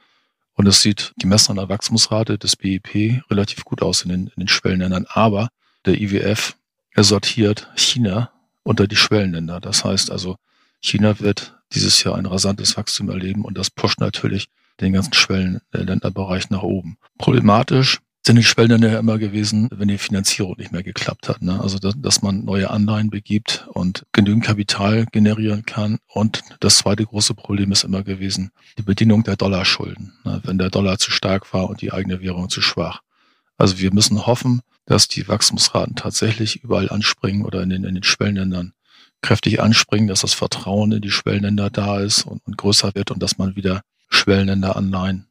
und 0.54 0.66
es 0.66 0.82
sieht 0.82 1.12
gemessen 1.18 1.52
an 1.52 1.56
der 1.56 1.68
Wachstumsrate 1.68 2.38
des 2.38 2.56
BIP 2.56 3.22
relativ 3.30 3.64
gut 3.64 3.82
aus 3.82 4.02
in 4.02 4.10
den, 4.10 4.26
in 4.28 4.40
den 4.40 4.48
Schwellenländern. 4.48 5.06
Aber 5.08 5.48
der 5.84 6.00
IWF 6.00 6.56
er 6.94 7.02
sortiert 7.02 7.68
China 7.74 8.30
unter 8.62 8.86
die 8.86 8.96
Schwellenländer. 8.96 9.60
Das 9.60 9.84
heißt 9.84 10.10
also, 10.10 10.36
China 10.80 11.18
wird 11.18 11.56
dieses 11.72 12.02
Jahr 12.04 12.14
ein 12.14 12.26
rasantes 12.26 12.76
Wachstum 12.76 13.10
erleben 13.10 13.44
und 13.44 13.58
das 13.58 13.70
pusht 13.70 14.00
natürlich 14.00 14.48
den 14.80 14.92
ganzen 14.92 15.12
Schwellenländerbereich 15.12 16.50
nach 16.50 16.62
oben. 16.62 16.96
Problematisch 17.18 18.00
sind 18.26 18.36
die 18.36 18.42
Schwellenländer 18.42 18.90
ja 18.90 18.98
immer 18.98 19.18
gewesen, 19.18 19.68
wenn 19.70 19.88
die 19.88 19.98
Finanzierung 19.98 20.54
nicht 20.56 20.72
mehr 20.72 20.82
geklappt 20.82 21.28
hat. 21.28 21.42
Ne? 21.42 21.60
Also, 21.60 21.78
dass, 21.78 21.94
dass 21.98 22.22
man 22.22 22.44
neue 22.44 22.70
Anleihen 22.70 23.10
begibt 23.10 23.68
und 23.72 24.06
genügend 24.12 24.44
Kapital 24.44 25.04
generieren 25.12 25.66
kann. 25.66 25.98
Und 26.06 26.42
das 26.60 26.78
zweite 26.78 27.04
große 27.04 27.34
Problem 27.34 27.70
ist 27.70 27.84
immer 27.84 28.02
gewesen, 28.02 28.50
die 28.78 28.82
Bedienung 28.82 29.24
der 29.24 29.36
Dollarschulden, 29.36 30.14
ne? 30.24 30.40
wenn 30.44 30.56
der 30.56 30.70
Dollar 30.70 30.98
zu 30.98 31.10
stark 31.10 31.52
war 31.52 31.68
und 31.68 31.82
die 31.82 31.92
eigene 31.92 32.20
Währung 32.22 32.48
zu 32.48 32.62
schwach. 32.62 33.00
Also 33.58 33.78
wir 33.78 33.92
müssen 33.92 34.26
hoffen, 34.26 34.62
dass 34.86 35.08
die 35.08 35.28
Wachstumsraten 35.28 35.94
tatsächlich 35.94 36.62
überall 36.62 36.88
anspringen 36.90 37.44
oder 37.44 37.62
in 37.62 37.70
den, 37.70 37.84
in 37.84 37.94
den 37.94 38.04
Schwellenländern 38.04 38.72
kräftig 39.22 39.60
anspringen, 39.60 40.08
dass 40.08 40.20
das 40.20 40.34
Vertrauen 40.34 40.92
in 40.92 41.00
die 41.00 41.10
Schwellenländer 41.10 41.70
da 41.70 42.00
ist 42.00 42.24
und, 42.26 42.44
und 42.46 42.56
größer 42.56 42.94
wird 42.94 43.10
und 43.10 43.22
dass 43.22 43.38
man 43.38 43.56
wieder 43.56 43.82
Schwellenländeranleihen 44.14 45.26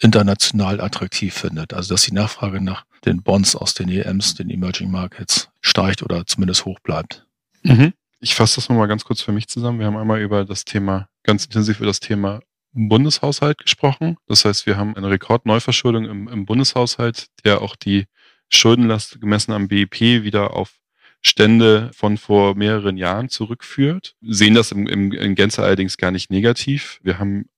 international 0.00 0.80
attraktiv 0.80 1.34
findet. 1.34 1.74
Also 1.74 1.94
dass 1.94 2.02
die 2.02 2.14
Nachfrage 2.14 2.60
nach 2.60 2.84
den 3.04 3.22
Bonds 3.22 3.56
aus 3.56 3.74
den 3.74 3.88
EMs, 3.88 4.34
den 4.34 4.50
Emerging 4.50 4.90
Markets, 4.90 5.50
steigt 5.60 6.02
oder 6.02 6.26
zumindest 6.26 6.64
hoch 6.64 6.78
bleibt. 6.80 7.26
Mhm. 7.62 7.92
Ich 8.20 8.34
fasse 8.34 8.56
das 8.56 8.68
nochmal 8.68 8.88
ganz 8.88 9.04
kurz 9.04 9.20
für 9.20 9.32
mich 9.32 9.48
zusammen. 9.48 9.78
Wir 9.78 9.86
haben 9.86 9.96
einmal 9.96 10.20
über 10.20 10.44
das 10.44 10.64
Thema, 10.64 11.08
ganz 11.22 11.44
intensiv 11.44 11.78
über 11.78 11.86
das 11.86 12.00
Thema 12.00 12.40
Bundeshaushalt 12.72 13.58
gesprochen. 13.58 14.16
Das 14.26 14.44
heißt, 14.44 14.66
wir 14.66 14.76
haben 14.76 14.96
eine 14.96 15.10
Rekordneuverschuldung 15.10 16.04
im, 16.04 16.28
im 16.28 16.46
Bundeshaushalt, 16.46 17.26
der 17.44 17.62
auch 17.62 17.76
die 17.76 18.06
Schuldenlast 18.50 19.20
gemessen 19.20 19.52
am 19.52 19.68
BIP 19.68 20.00
wieder 20.00 20.54
auf 20.54 20.74
Stände 21.20 21.90
von 21.94 22.16
vor 22.16 22.54
mehreren 22.54 22.96
Jahren 22.96 23.28
zurückführt. 23.28 24.14
Sehen 24.20 24.54
das 24.54 24.70
im, 24.72 24.86
im, 24.86 25.12
in 25.12 25.34
Gänze 25.34 25.62
allerdings 25.62 25.96
gar 25.96 26.10
nicht 26.10 26.30
negativ. 26.30 27.00
Wir 27.02 27.18
haben 27.18 27.48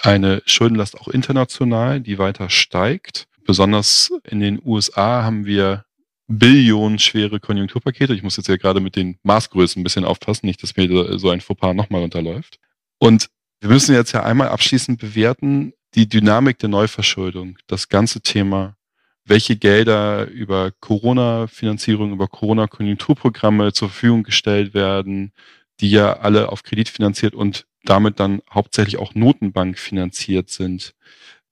eine 0.00 0.42
Schuldenlast 0.46 0.98
auch 1.00 1.08
international, 1.08 2.00
die 2.00 2.18
weiter 2.18 2.50
steigt. 2.50 3.26
Besonders 3.46 4.10
in 4.24 4.40
den 4.40 4.60
USA 4.64 5.22
haben 5.22 5.46
wir 5.46 5.84
billionenschwere 6.28 7.40
Konjunkturpakete. 7.40 8.14
Ich 8.14 8.22
muss 8.22 8.36
jetzt 8.36 8.48
ja 8.48 8.56
gerade 8.56 8.80
mit 8.80 8.96
den 8.96 9.18
Maßgrößen 9.22 9.80
ein 9.80 9.84
bisschen 9.84 10.04
aufpassen, 10.04 10.46
nicht, 10.46 10.62
dass 10.62 10.76
mir 10.76 11.18
so 11.18 11.30
ein 11.30 11.40
Fauxpas 11.40 11.74
nochmal 11.74 12.02
unterläuft. 12.02 12.58
Und 12.98 13.28
wir 13.60 13.70
müssen 13.70 13.94
jetzt 13.94 14.12
ja 14.12 14.22
einmal 14.24 14.48
abschließend 14.48 15.00
bewerten, 15.00 15.72
die 15.94 16.08
Dynamik 16.08 16.58
der 16.58 16.68
Neuverschuldung, 16.68 17.56
das 17.66 17.88
ganze 17.88 18.20
Thema, 18.20 18.76
welche 19.24 19.56
Gelder 19.56 20.26
über 20.28 20.72
Corona-Finanzierung, 20.80 22.12
über 22.12 22.28
Corona-Konjunkturprogramme 22.28 23.72
zur 23.72 23.88
Verfügung 23.88 24.22
gestellt 24.22 24.74
werden, 24.74 25.32
die 25.80 25.90
ja 25.90 26.18
alle 26.18 26.50
auf 26.50 26.62
Kredit 26.62 26.88
finanziert 26.88 27.34
und 27.34 27.66
damit 27.86 28.20
dann 28.20 28.42
hauptsächlich 28.52 28.98
auch 28.98 29.14
Notenbank 29.14 29.78
finanziert 29.78 30.50
sind. 30.50 30.94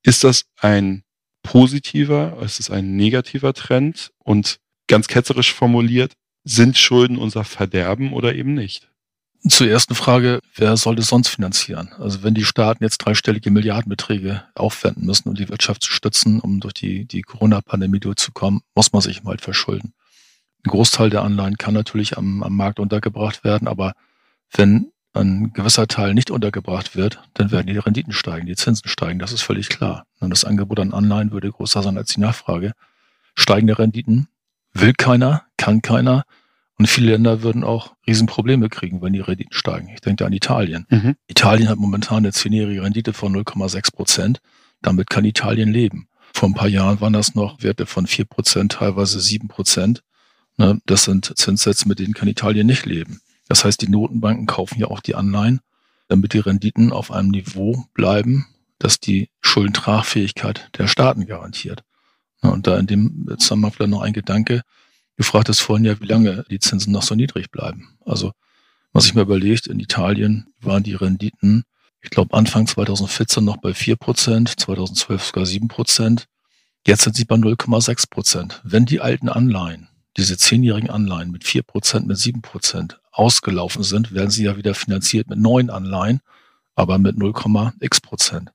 Ist 0.03 0.25
das 0.25 0.45
ein 0.59 1.03
positiver, 1.43 2.39
ist 2.43 2.61
es 2.61 2.71
ein 2.71 2.97
negativer 2.97 3.55
Trend? 3.55 4.13
Und 4.19 4.59
ganz 4.87 5.09
ketzerisch 5.09 5.53
formuliert, 5.53 6.13
sind 6.45 6.77
Schulden 6.77 7.17
unser 7.17 7.45
Verderben 7.45 8.13
oder 8.13 8.35
eben 8.35 8.55
nicht? 8.55 8.91
Zur 9.47 9.69
ersten 9.69 9.95
Frage, 9.95 10.41
wer 10.55 10.77
sollte 10.79 11.03
sonst 11.03 11.29
finanzieren? 11.29 11.91
Also 11.99 12.23
wenn 12.23 12.35
die 12.35 12.47
Staaten 12.47 12.83
jetzt 12.83 12.99
dreistellige 12.99 13.51
Milliardenbeträge 13.51 14.43
aufwenden 14.55 15.05
müssen, 15.05 15.29
um 15.29 15.35
die 15.35 15.51
Wirtschaft 15.51 15.83
zu 15.83 15.93
stützen, 15.93 16.41
um 16.41 16.61
durch 16.61 16.73
die, 16.73 17.05
die 17.05 17.21
Corona-Pandemie 17.21 18.01
durchzukommen, 18.01 18.63
muss 18.75 18.93
man 18.95 19.03
sich 19.03 19.23
halt 19.25 19.43
verschulden. 19.43 19.93
Ein 20.65 20.71
Großteil 20.71 21.11
der 21.11 21.23
Anleihen 21.23 21.59
kann 21.59 21.75
natürlich 21.75 22.17
am, 22.17 22.43
am 22.43 22.57
Markt 22.57 22.81
untergebracht 22.81 23.45
werden, 23.45 23.69
aber 23.69 23.93
wenn 24.51 24.93
ein 25.15 25.53
gewisser 25.53 25.87
Teil 25.87 26.13
nicht 26.13 26.31
untergebracht 26.31 26.97
wird, 26.97 27.23
dann 27.35 27.51
werden 27.51 27.69
die 27.69 27.79
Renditen 27.79 28.13
steigen, 28.13 28.47
die 28.47 28.57
Zinsen 28.57 28.89
steigen, 28.89 29.19
das 29.19 29.33
ist 29.33 29.43
völlig 29.43 29.69
klar. 29.69 30.07
Und 30.21 30.31
das 30.31 30.45
Angebot 30.45 30.81
an 30.81 30.93
Anleihen 30.93 31.31
würde 31.31 31.51
größer 31.51 31.83
sein 31.83 31.97
als 31.97 32.13
die 32.13 32.21
Nachfrage. 32.21 32.73
Steigende 33.35 33.79
Renditen 33.79 34.29
will 34.73 34.93
keiner, 34.93 35.45
kann 35.57 35.83
keiner. 35.83 36.25
Und 36.77 36.89
viele 36.89 37.13
Länder 37.13 37.43
würden 37.43 37.63
auch 37.63 37.95
Riesenprobleme 38.07 38.69
kriegen, 38.69 39.01
wenn 39.01 39.13
die 39.13 39.21
Renditen 39.21 39.53
steigen. 39.53 39.89
Ich 39.95 40.01
denke 40.01 40.27
an 40.27 40.33
Italien. 40.33 40.87
Mhm. 40.91 41.15
Italien 41.29 41.69
hat 41.69 41.79
momentan 41.79 42.19
eine 42.19 42.33
zehnjährige 42.33 42.83
Rendite 42.83 43.13
von 43.13 43.33
0,6 43.33 43.95
Prozent. 43.95 44.41
Damit 44.83 45.09
kann 45.09 45.25
Italien 45.25 45.73
leben. 45.73 46.09
Vor 46.35 46.49
ein 46.49 46.55
paar 46.55 46.69
Jahren 46.69 47.01
waren 47.01 47.13
das 47.13 47.37
noch 47.37 47.63
Werte 47.63 47.87
von 47.87 48.09
vier 48.09 48.25
Prozent, 48.25 48.73
teilweise 48.73 49.21
sieben 49.21 49.47
Prozent. 49.47 50.03
Ne, 50.57 50.81
das 50.87 51.05
sind 51.05 51.33
Zinssätze, 51.37 51.87
mit 51.89 52.01
denen 52.01 52.13
kann 52.15 52.29
Italien 52.29 52.67
nicht 52.67 52.87
leben. 52.87 53.21
Das 53.49 53.65
heißt, 53.65 53.81
die 53.83 53.89
Notenbanken 53.89 54.47
kaufen 54.47 54.79
ja 54.79 54.89
auch 54.89 55.01
die 55.01 55.15
Anleihen, 55.15 55.61
damit 56.09 56.33
die 56.33 56.39
Renditen 56.39 56.93
auf 56.93 57.11
einem 57.11 57.31
Niveau 57.31 57.85
bleiben, 57.95 58.47
das 58.79 59.01
die 59.01 59.31
Schuldentragfähigkeit 59.41 60.71
der 60.79 60.87
Staaten 60.89 61.27
garantiert. 61.27 61.85
Und 62.41 62.67
da 62.67 62.79
in 62.79 62.87
dem 62.87 63.27
Zusammenhang 63.39 63.73
vielleicht 63.73 63.91
noch 63.91 64.03
ein 64.03 64.13
Gedanke. 64.13 64.63
Du 65.17 65.23
fragtest 65.23 65.61
vorhin 65.61 65.85
ja, 65.85 66.01
wie 66.01 66.07
lange 66.07 66.45
die 66.51 66.59
Zinsen 66.59 66.93
noch 66.93 67.03
so 67.03 67.15
niedrig 67.15 67.51
bleiben. 67.51 67.97
Also, 68.05 68.33
was 68.93 69.07
ich 69.07 69.15
mir 69.15 69.23
überlegt, 69.23 69.67
in 69.67 69.81
Italien 69.81 70.47
waren 70.61 70.83
die 70.83 70.95
Renditen, 70.95 71.65
ich 72.05 72.11
glaube, 72.11 72.37
Anfang 72.37 72.67
2014 72.67 73.43
noch 73.43 73.57
bei 73.57 73.73
vier 73.73 73.97
Prozent, 73.97 74.61
2012 74.61 75.25
sogar 75.25 75.47
sieben 75.47 75.69
Prozent. 75.69 76.27
Jetzt 76.87 77.03
sind 77.03 77.17
sie 77.17 77.25
bei 77.25 77.37
0,6 77.37 78.11
Prozent. 78.11 78.61
Wenn 78.63 78.85
die 78.85 79.01
alten 79.01 79.31
Anleihen, 79.31 79.89
diese 80.19 80.37
zehnjährigen 80.37 80.91
Anleihen 80.91 81.31
mit 81.31 81.45
vier 81.45 81.63
Prozent, 81.63 82.07
mit 82.07 82.19
sieben 82.19 82.43
Prozent 82.43 83.01
ausgelaufen 83.15 83.83
sind, 83.83 84.13
werden 84.13 84.31
sie 84.31 84.45
ja 84.45 84.57
wieder 84.57 84.75
finanziert 84.75 85.29
mit 85.29 85.39
neuen 85.39 85.71
Anleihen, 85.71 86.21
aber 86.75 86.99
mit 86.99 87.17
0,x 87.17 88.01
Prozent. 88.01 88.53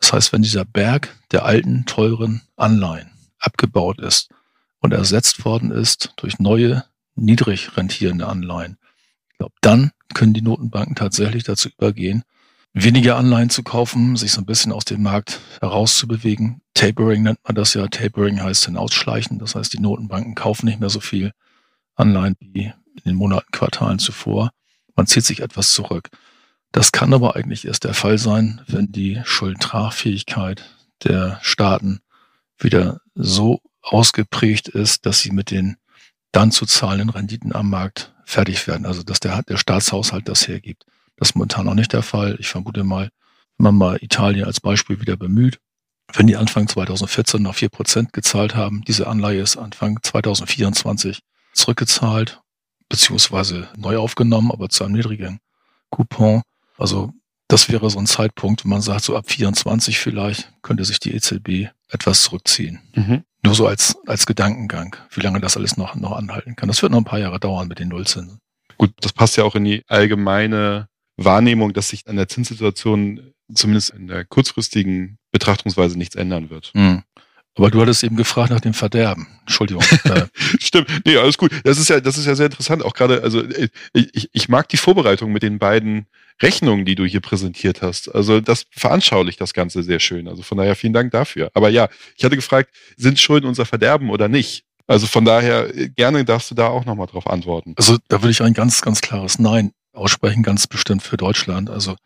Das 0.00 0.12
heißt, 0.12 0.32
wenn 0.32 0.42
dieser 0.42 0.64
Berg 0.64 1.16
der 1.32 1.44
alten, 1.44 1.84
teuren 1.84 2.42
Anleihen 2.56 3.10
abgebaut 3.40 4.00
ist 4.00 4.30
und 4.80 4.92
ersetzt 4.92 5.44
worden 5.44 5.70
ist 5.70 6.12
durch 6.16 6.38
neue, 6.38 6.84
niedrig 7.16 7.76
rentierende 7.76 8.26
Anleihen. 8.26 8.78
Glaube, 9.36 9.54
dann 9.60 9.90
können 10.14 10.34
die 10.34 10.42
Notenbanken 10.42 10.94
tatsächlich 10.94 11.44
dazu 11.44 11.68
übergehen, 11.68 12.22
weniger 12.72 13.16
Anleihen 13.16 13.50
zu 13.50 13.62
kaufen, 13.62 14.16
sich 14.16 14.32
so 14.32 14.40
ein 14.40 14.46
bisschen 14.46 14.72
aus 14.72 14.84
dem 14.84 15.02
Markt 15.02 15.40
herauszubewegen. 15.60 16.60
Tapering 16.74 17.22
nennt 17.22 17.40
man 17.44 17.54
das 17.54 17.74
ja. 17.74 17.86
Tapering 17.88 18.42
heißt 18.42 18.66
hinausschleichen. 18.66 19.38
Das 19.38 19.54
heißt, 19.54 19.72
die 19.72 19.80
Notenbanken 19.80 20.34
kaufen 20.34 20.66
nicht 20.66 20.80
mehr 20.80 20.90
so 20.90 21.00
viel 21.00 21.32
Anleihen 21.96 22.36
wie 22.40 22.72
in 22.98 23.12
den 23.12 23.16
Monaten, 23.16 23.50
Quartalen 23.52 23.98
zuvor. 23.98 24.50
Man 24.94 25.06
zieht 25.06 25.24
sich 25.24 25.40
etwas 25.40 25.72
zurück. 25.72 26.10
Das 26.72 26.92
kann 26.92 27.14
aber 27.14 27.36
eigentlich 27.36 27.66
erst 27.66 27.84
der 27.84 27.94
Fall 27.94 28.18
sein, 28.18 28.60
wenn 28.66 28.92
die 28.92 29.20
Schuldentragfähigkeit 29.24 30.64
der 31.04 31.38
Staaten 31.42 32.00
wieder 32.58 33.00
so 33.14 33.60
ausgeprägt 33.82 34.68
ist, 34.68 35.06
dass 35.06 35.20
sie 35.20 35.30
mit 35.30 35.50
den 35.50 35.76
dann 36.32 36.50
zu 36.50 36.66
zahlenden 36.66 37.10
Renditen 37.10 37.54
am 37.54 37.70
Markt 37.70 38.12
fertig 38.24 38.66
werden. 38.66 38.84
Also 38.84 39.02
dass 39.02 39.20
der, 39.20 39.42
der 39.42 39.56
Staatshaushalt 39.56 40.28
das 40.28 40.46
hergibt. 40.46 40.84
Das 41.16 41.30
ist 41.30 41.34
momentan 41.34 41.66
noch 41.66 41.74
nicht 41.74 41.92
der 41.92 42.02
Fall. 42.02 42.36
Ich 42.38 42.48
vermute 42.48 42.84
mal, 42.84 43.10
wenn 43.56 43.64
man 43.64 43.74
mal 43.76 43.98
Italien 44.02 44.44
als 44.44 44.60
Beispiel 44.60 45.00
wieder 45.00 45.16
bemüht, 45.16 45.58
wenn 46.14 46.26
die 46.26 46.36
Anfang 46.36 46.68
2014 46.68 47.42
noch 47.42 47.54
vier 47.54 47.68
Prozent 47.68 48.12
gezahlt 48.12 48.54
haben, 48.54 48.82
diese 48.86 49.06
Anleihe 49.06 49.40
ist 49.40 49.56
Anfang 49.56 49.98
2024 50.02 51.20
zurückgezahlt, 51.52 52.40
beziehungsweise 52.88 53.68
neu 53.76 53.98
aufgenommen, 53.98 54.50
aber 54.50 54.68
zu 54.68 54.84
einem 54.84 54.94
niedrigen 54.94 55.40
Coupon. 55.90 56.42
Also 56.76 57.12
das 57.48 57.70
wäre 57.70 57.88
so 57.90 57.98
ein 57.98 58.06
Zeitpunkt, 58.06 58.64
wenn 58.64 58.70
man 58.70 58.82
sagt, 58.82 59.04
so 59.04 59.16
ab 59.16 59.30
24 59.30 59.98
vielleicht 59.98 60.52
könnte 60.62 60.84
sich 60.84 61.00
die 61.00 61.14
EZB 61.14 61.70
etwas 61.88 62.22
zurückziehen. 62.22 62.80
Mhm. 62.94 63.24
Nur 63.42 63.54
so 63.54 63.66
als, 63.66 63.96
als 64.06 64.26
Gedankengang, 64.26 64.96
wie 65.10 65.20
lange 65.20 65.40
das 65.40 65.56
alles 65.56 65.76
noch, 65.76 65.94
noch 65.94 66.12
anhalten 66.12 66.56
kann. 66.56 66.68
Das 66.68 66.82
wird 66.82 66.92
noch 66.92 66.98
ein 66.98 67.04
paar 67.04 67.20
Jahre 67.20 67.40
dauern 67.40 67.68
mit 67.68 67.78
den 67.78 67.88
Nullzinsen. 67.88 68.38
Gut, 68.76 68.92
das 69.00 69.12
passt 69.12 69.36
ja 69.36 69.44
auch 69.44 69.54
in 69.54 69.64
die 69.64 69.82
allgemeine 69.88 70.88
Wahrnehmung, 71.16 71.72
dass 71.72 71.88
sich 71.88 72.06
an 72.06 72.16
der 72.16 72.28
Zinssituation 72.28 73.32
zumindest 73.52 73.90
in 73.90 74.06
der 74.08 74.24
kurzfristigen 74.24 75.18
Betrachtungsweise 75.32 75.96
nichts 75.96 76.16
ändern 76.16 76.50
wird. 76.50 76.70
Mhm. 76.74 77.02
Aber 77.58 77.70
du 77.70 77.80
hattest 77.80 78.04
eben 78.04 78.16
gefragt 78.16 78.50
nach 78.50 78.60
dem 78.60 78.72
Verderben. 78.72 79.26
Entschuldigung. 79.40 79.82
Äh. 80.04 80.26
Stimmt. 80.60 80.88
Nee, 81.04 81.16
alles 81.16 81.36
gut. 81.36 81.50
Das 81.64 81.78
ist 81.78 81.88
ja, 81.88 82.00
das 82.00 82.16
ist 82.16 82.26
ja 82.26 82.34
sehr 82.34 82.46
interessant. 82.46 82.84
Auch 82.84 82.94
gerade, 82.94 83.22
also 83.22 83.42
ich, 83.92 84.30
ich 84.32 84.48
mag 84.48 84.68
die 84.68 84.76
Vorbereitung 84.76 85.32
mit 85.32 85.42
den 85.42 85.58
beiden 85.58 86.06
Rechnungen, 86.40 86.84
die 86.84 86.94
du 86.94 87.04
hier 87.04 87.20
präsentiert 87.20 87.82
hast. 87.82 88.14
Also 88.14 88.40
das 88.40 88.66
veranschaulicht 88.70 89.40
das 89.40 89.54
Ganze 89.54 89.82
sehr 89.82 89.98
schön. 89.98 90.28
Also 90.28 90.42
von 90.42 90.56
daher 90.56 90.76
vielen 90.76 90.92
Dank 90.92 91.10
dafür. 91.10 91.50
Aber 91.54 91.68
ja, 91.68 91.88
ich 92.16 92.24
hatte 92.24 92.36
gefragt, 92.36 92.70
sind 92.96 93.18
Schulden 93.18 93.46
unser 93.46 93.66
Verderben 93.66 94.10
oder 94.10 94.28
nicht? 94.28 94.64
Also 94.86 95.06
von 95.06 95.24
daher 95.24 95.76
äh, 95.76 95.88
gerne 95.88 96.24
darfst 96.24 96.50
du 96.50 96.54
da 96.54 96.68
auch 96.68 96.84
nochmal 96.84 97.08
drauf 97.08 97.26
antworten. 97.26 97.74
Also 97.76 97.98
da 98.08 98.22
würde 98.22 98.30
ich 98.30 98.42
ein 98.42 98.54
ganz, 98.54 98.80
ganz 98.80 99.00
klares 99.00 99.38
Nein 99.38 99.72
aussprechen, 99.92 100.42
ganz 100.42 100.66
bestimmt 100.66 101.02
für 101.02 101.16
Deutschland. 101.16 101.70
Also 101.70 101.96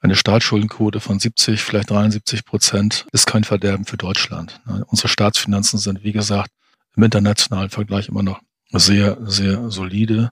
eine 0.00 0.16
Staatsschuldenquote 0.16 1.00
von 1.00 1.18
70, 1.18 1.60
vielleicht 1.62 1.90
73 1.90 2.44
Prozent 2.44 3.06
ist 3.12 3.26
kein 3.26 3.44
Verderben 3.44 3.84
für 3.84 3.98
Deutschland. 3.98 4.60
Unsere 4.86 5.08
Staatsfinanzen 5.08 5.78
sind, 5.78 6.02
wie 6.02 6.12
gesagt, 6.12 6.50
im 6.96 7.02
internationalen 7.02 7.70
Vergleich 7.70 8.08
immer 8.08 8.22
noch 8.22 8.40
sehr, 8.72 9.18
sehr 9.22 9.70
solide. 9.70 10.30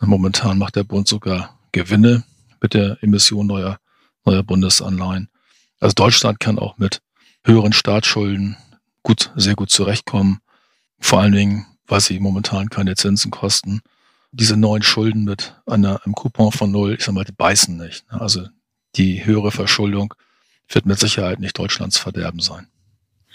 Momentan 0.00 0.58
macht 0.58 0.76
der 0.76 0.84
Bund 0.84 1.08
sogar 1.08 1.58
Gewinne 1.72 2.24
mit 2.60 2.74
der 2.74 3.02
Emission 3.02 3.46
neuer, 3.46 3.78
neuer 4.24 4.42
Bundesanleihen. 4.42 5.28
Also 5.80 5.94
Deutschland 5.94 6.38
kann 6.40 6.58
auch 6.58 6.76
mit 6.76 7.00
höheren 7.44 7.72
Staatsschulden 7.72 8.56
gut, 9.02 9.32
sehr 9.36 9.54
gut 9.54 9.70
zurechtkommen. 9.70 10.40
Vor 11.00 11.20
allen 11.20 11.32
Dingen, 11.32 11.66
weil 11.86 12.00
sie 12.00 12.18
momentan 12.20 12.68
keine 12.68 12.94
Zinsen 12.94 13.30
kosten. 13.30 13.80
Diese 14.32 14.56
neuen 14.56 14.82
Schulden 14.82 15.24
mit 15.24 15.54
einer, 15.64 16.04
einem 16.04 16.14
Coupon 16.14 16.52
von 16.52 16.70
null, 16.70 16.94
ich 16.98 17.04
sag 17.04 17.14
mal, 17.14 17.24
die 17.24 17.32
beißen 17.32 17.76
nicht. 17.76 18.04
Also 18.08 18.46
die 18.96 19.24
höhere 19.24 19.50
Verschuldung 19.50 20.14
wird 20.68 20.86
mit 20.86 20.98
Sicherheit 20.98 21.40
nicht 21.40 21.58
Deutschlands 21.58 21.98
Verderben 21.98 22.40
sein. 22.40 22.68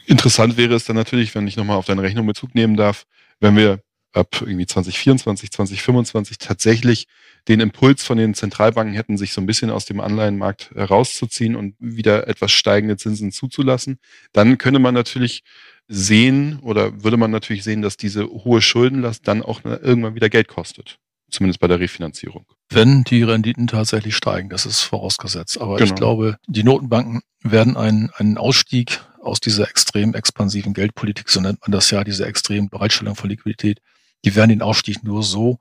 Interessant 0.05 0.57
wäre 0.57 0.75
es 0.75 0.85
dann 0.85 0.95
natürlich, 0.95 1.33
wenn 1.33 1.47
ich 1.47 1.55
nochmal 1.55 1.77
auf 1.77 1.85
deine 1.85 2.03
Rechnung 2.03 2.27
Bezug 2.27 2.55
nehmen 2.55 2.75
darf, 2.75 3.05
wenn 3.39 3.55
wir 3.55 3.81
ab 4.11 4.41
irgendwie 4.41 4.67
2024, 4.67 5.51
2025 5.51 6.37
tatsächlich 6.37 7.07
den 7.47 7.59
Impuls 7.59 8.03
von 8.03 8.17
den 8.17 8.33
Zentralbanken 8.33 8.93
hätten, 8.93 9.17
sich 9.17 9.33
so 9.33 9.41
ein 9.41 9.47
bisschen 9.47 9.71
aus 9.71 9.85
dem 9.85 9.99
Anleihenmarkt 9.99 10.71
herauszuziehen 10.75 11.55
und 11.55 11.75
wieder 11.79 12.27
etwas 12.27 12.51
steigende 12.51 12.95
Zinsen 12.95 13.31
zuzulassen, 13.31 13.99
dann 14.31 14.57
könnte 14.57 14.79
man 14.79 14.93
natürlich 14.93 15.43
sehen 15.87 16.59
oder 16.59 17.03
würde 17.03 17.17
man 17.17 17.31
natürlich 17.31 17.63
sehen, 17.63 17.81
dass 17.81 17.97
diese 17.97 18.27
hohe 18.27 18.61
Schuldenlast 18.61 19.27
dann 19.27 19.41
auch 19.41 19.63
irgendwann 19.65 20.15
wieder 20.15 20.29
Geld 20.29 20.47
kostet. 20.47 20.99
Zumindest 21.33 21.59
bei 21.59 21.67
der 21.67 21.79
Refinanzierung. 21.79 22.45
Wenn 22.69 23.03
die 23.05 23.23
Renditen 23.23 23.65
tatsächlich 23.65 24.15
steigen, 24.15 24.49
das 24.49 24.67
ist 24.67 24.81
vorausgesetzt. 24.81 25.59
Aber 25.59 25.77
genau. 25.77 25.89
ich 25.89 25.95
glaube, 25.95 26.37
die 26.45 26.63
Notenbanken 26.63 27.21
werden 27.41 27.75
einen, 27.75 28.11
einen 28.11 28.37
Ausstieg 28.37 29.01
aus 29.19 29.39
dieser 29.39 29.67
extrem 29.67 30.13
expansiven 30.13 30.75
Geldpolitik, 30.75 31.29
so 31.29 31.41
nennt 31.41 31.59
man 31.61 31.71
das 31.71 31.89
ja, 31.89 32.03
diese 32.03 32.27
extremen 32.27 32.69
Bereitstellung 32.69 33.15
von 33.15 33.31
Liquidität, 33.31 33.81
die 34.23 34.35
werden 34.35 34.49
den 34.49 34.61
Ausstieg 34.61 35.03
nur 35.03 35.23
so 35.23 35.57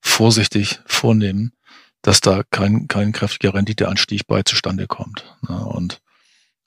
vorsichtig 0.00 0.78
vornehmen, 0.86 1.54
dass 2.02 2.20
da 2.20 2.42
kein, 2.48 2.86
kein 2.86 3.10
kräftiger 3.10 3.54
Renditeanstieg 3.54 4.28
bei 4.28 4.44
zustande 4.44 4.86
kommt. 4.86 5.24
Und 5.48 6.00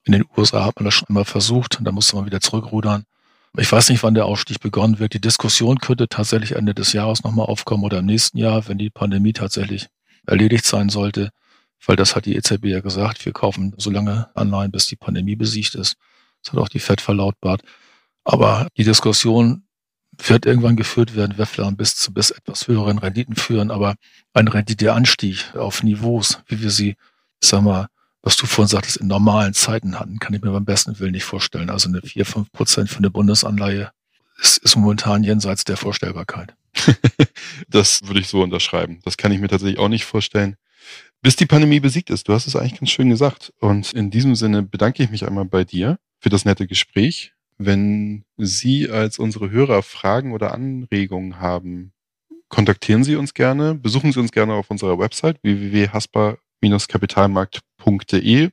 in 0.04 0.12
den 0.12 0.26
USA 0.36 0.66
hat 0.66 0.76
man 0.76 0.86
das 0.86 0.96
schon 0.96 1.08
immer 1.08 1.24
versucht 1.24 1.80
und 1.80 1.86
da 1.86 1.94
musste 1.94 2.18
man 2.18 2.26
wieder 2.26 2.42
zurückrudern. 2.42 3.06
Ich 3.56 3.72
weiß 3.72 3.89
nicht, 3.89 4.02
wann 4.02 4.16
der 4.16 4.26
Ausstieg 4.26 4.60
begonnen 4.62 4.98
wird. 4.98 5.13
Die 5.13 5.22
Diskussion 5.22 5.78
könnte 5.78 6.08
tatsächlich 6.08 6.54
Ende 6.54 6.74
des 6.74 6.92
Jahres 6.94 7.24
nochmal 7.24 7.46
aufkommen 7.46 7.84
oder 7.84 8.00
im 8.00 8.08
nächsten 8.08 8.39
Jahr, 8.39 8.68
wenn 8.68 8.80
die 8.80 8.89
Pandemie 8.89 9.34
tatsächlich 9.34 9.89
erledigt 10.26 10.66
sein 10.66 10.89
sollte. 10.89 11.30
Weil 11.86 11.96
das 11.96 12.16
hat 12.16 12.26
die 12.26 12.36
EZB 12.36 12.66
ja 12.66 12.80
gesagt. 12.80 13.24
Wir 13.26 13.34
kaufen 13.34 13.76
so 13.78 13.92
lange 13.92 14.30
Anleihen, 14.36 14.72
bis 14.72 14.88
die 14.88 14.96
Pandemie 14.96 15.36
besiegt 15.36 15.76
ist. 15.76 15.98
Das 16.44 16.54
hat 16.54 16.60
auch 16.60 16.70
die 16.70 16.80
FED 16.80 17.00
verlautbart. 17.00 17.62
Aber 18.24 18.68
die 18.76 18.86
Diskussion 18.86 19.68
wird 20.18 20.46
irgendwann 20.48 20.76
geführt 20.76 21.16
werden, 21.16 21.38
wird 21.38 21.50
vielleicht 21.50 21.78
bis 21.78 21.96
zu 21.96 22.13
bis 22.13 22.32
etwas 22.32 22.68
höheren 22.68 22.98
Renditen 22.98 23.36
führen, 23.36 23.72
aber 23.72 23.96
ein 24.34 24.48
Renditeanstieg 24.48 25.56
auf 25.56 25.84
Niveaus, 25.84 26.42
wie 26.48 26.62
wir 26.62 26.70
sie, 26.70 26.96
ich 27.42 27.50
sag 27.50 27.62
mal, 27.62 27.88
was 28.24 28.38
du 28.38 28.48
vorhin 28.48 28.70
sagtest, 28.70 28.98
in 28.98 29.08
normalen 29.08 29.54
Zeiten 29.54 30.00
hatten, 30.00 30.18
kann 30.18 30.34
ich 30.34 30.42
mir 30.42 30.52
beim 30.52 30.66
besten 30.66 30.98
Willen 30.98 31.12
nicht 31.12 31.26
vorstellen. 31.26 31.70
Also 31.70 31.90
eine 31.90 32.02
4, 32.02 32.26
5 32.26 32.52
Prozent 32.54 32.90
für 32.90 33.00
eine 33.00 33.10
Bundesanleihe 33.10 33.92
ist, 34.40 34.58
ist 34.60 34.78
momentan 34.78 35.24
jenseits 35.24 35.66
der 35.66 35.76
Vorstellbarkeit. 35.76 36.56
das 37.68 38.08
würde 38.08 38.22
ich 38.22 38.30
so 38.30 38.42
unterschreiben. 38.42 39.00
Das 39.04 39.18
kann 39.18 39.34
ich 39.34 39.42
mir 39.42 39.50
tatsächlich 39.50 39.78
auch 39.78 39.90
nicht 39.90 40.06
vorstellen. 40.06 40.56
Bis 41.22 41.36
die 41.36 41.46
Pandemie 41.46 41.82
besiegt 41.82 42.10
ist. 42.10 42.28
Du 42.28 42.34
hast 42.34 42.48
es 42.48 42.56
eigentlich 42.56 42.80
ganz 42.80 42.92
schön 42.92 43.10
gesagt. 43.10 43.54
Und 43.60 43.92
in 43.94 44.10
diesem 44.10 44.36
Sinne 44.36 44.64
bedanke 44.64 45.04
ich 45.04 45.10
mich 45.10 45.28
einmal 45.28 45.46
bei 45.46 45.66
dir 45.66 46.00
für 46.20 46.30
das 46.30 46.46
nette 46.46 46.66
Gespräch. 46.66 47.34
Wenn 47.58 48.24
Sie 48.38 48.90
als 48.90 49.20
unsere 49.20 49.50
Hörer 49.50 49.84
Fragen 49.84 50.32
oder 50.32 50.54
Anregungen 50.54 51.40
haben, 51.40 51.92
kontaktieren 52.48 53.04
Sie 53.04 53.16
uns 53.16 53.34
gerne. 53.34 53.76
Besuchen 53.76 54.14
Sie 54.14 54.20
uns 54.20 54.32
gerne 54.32 54.54
auf 54.54 54.72
unserer 54.72 54.98
Website 54.98 55.38
www.haspa 55.44 56.38
kapitalmarkt.de 56.71 58.49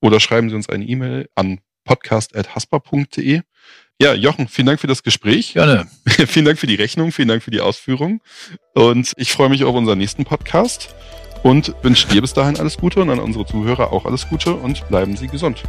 oder 0.00 0.20
schreiben 0.20 0.50
Sie 0.50 0.56
uns 0.56 0.68
eine 0.68 0.84
E-Mail 0.84 1.28
an 1.34 1.60
podcast.haspa.de. 1.84 3.42
Ja, 4.00 4.14
Jochen, 4.14 4.48
vielen 4.48 4.66
Dank 4.66 4.80
für 4.80 4.86
das 4.86 5.02
Gespräch. 5.02 5.52
Gerne. 5.52 5.86
vielen 6.06 6.46
Dank 6.46 6.58
für 6.58 6.66
die 6.66 6.74
Rechnung, 6.74 7.12
vielen 7.12 7.28
Dank 7.28 7.42
für 7.42 7.50
die 7.50 7.60
Ausführung. 7.60 8.22
Und 8.74 9.12
ich 9.16 9.32
freue 9.32 9.50
mich 9.50 9.64
auf 9.64 9.74
unseren 9.74 9.98
nächsten 9.98 10.24
Podcast 10.24 10.94
und 11.42 11.74
wünsche 11.82 12.08
dir 12.08 12.22
bis 12.22 12.32
dahin 12.32 12.58
alles 12.58 12.78
Gute 12.78 13.00
und 13.00 13.10
an 13.10 13.18
unsere 13.18 13.44
Zuhörer 13.44 13.92
auch 13.92 14.06
alles 14.06 14.28
Gute 14.28 14.54
und 14.54 14.88
bleiben 14.88 15.16
Sie 15.16 15.26
gesund. 15.26 15.62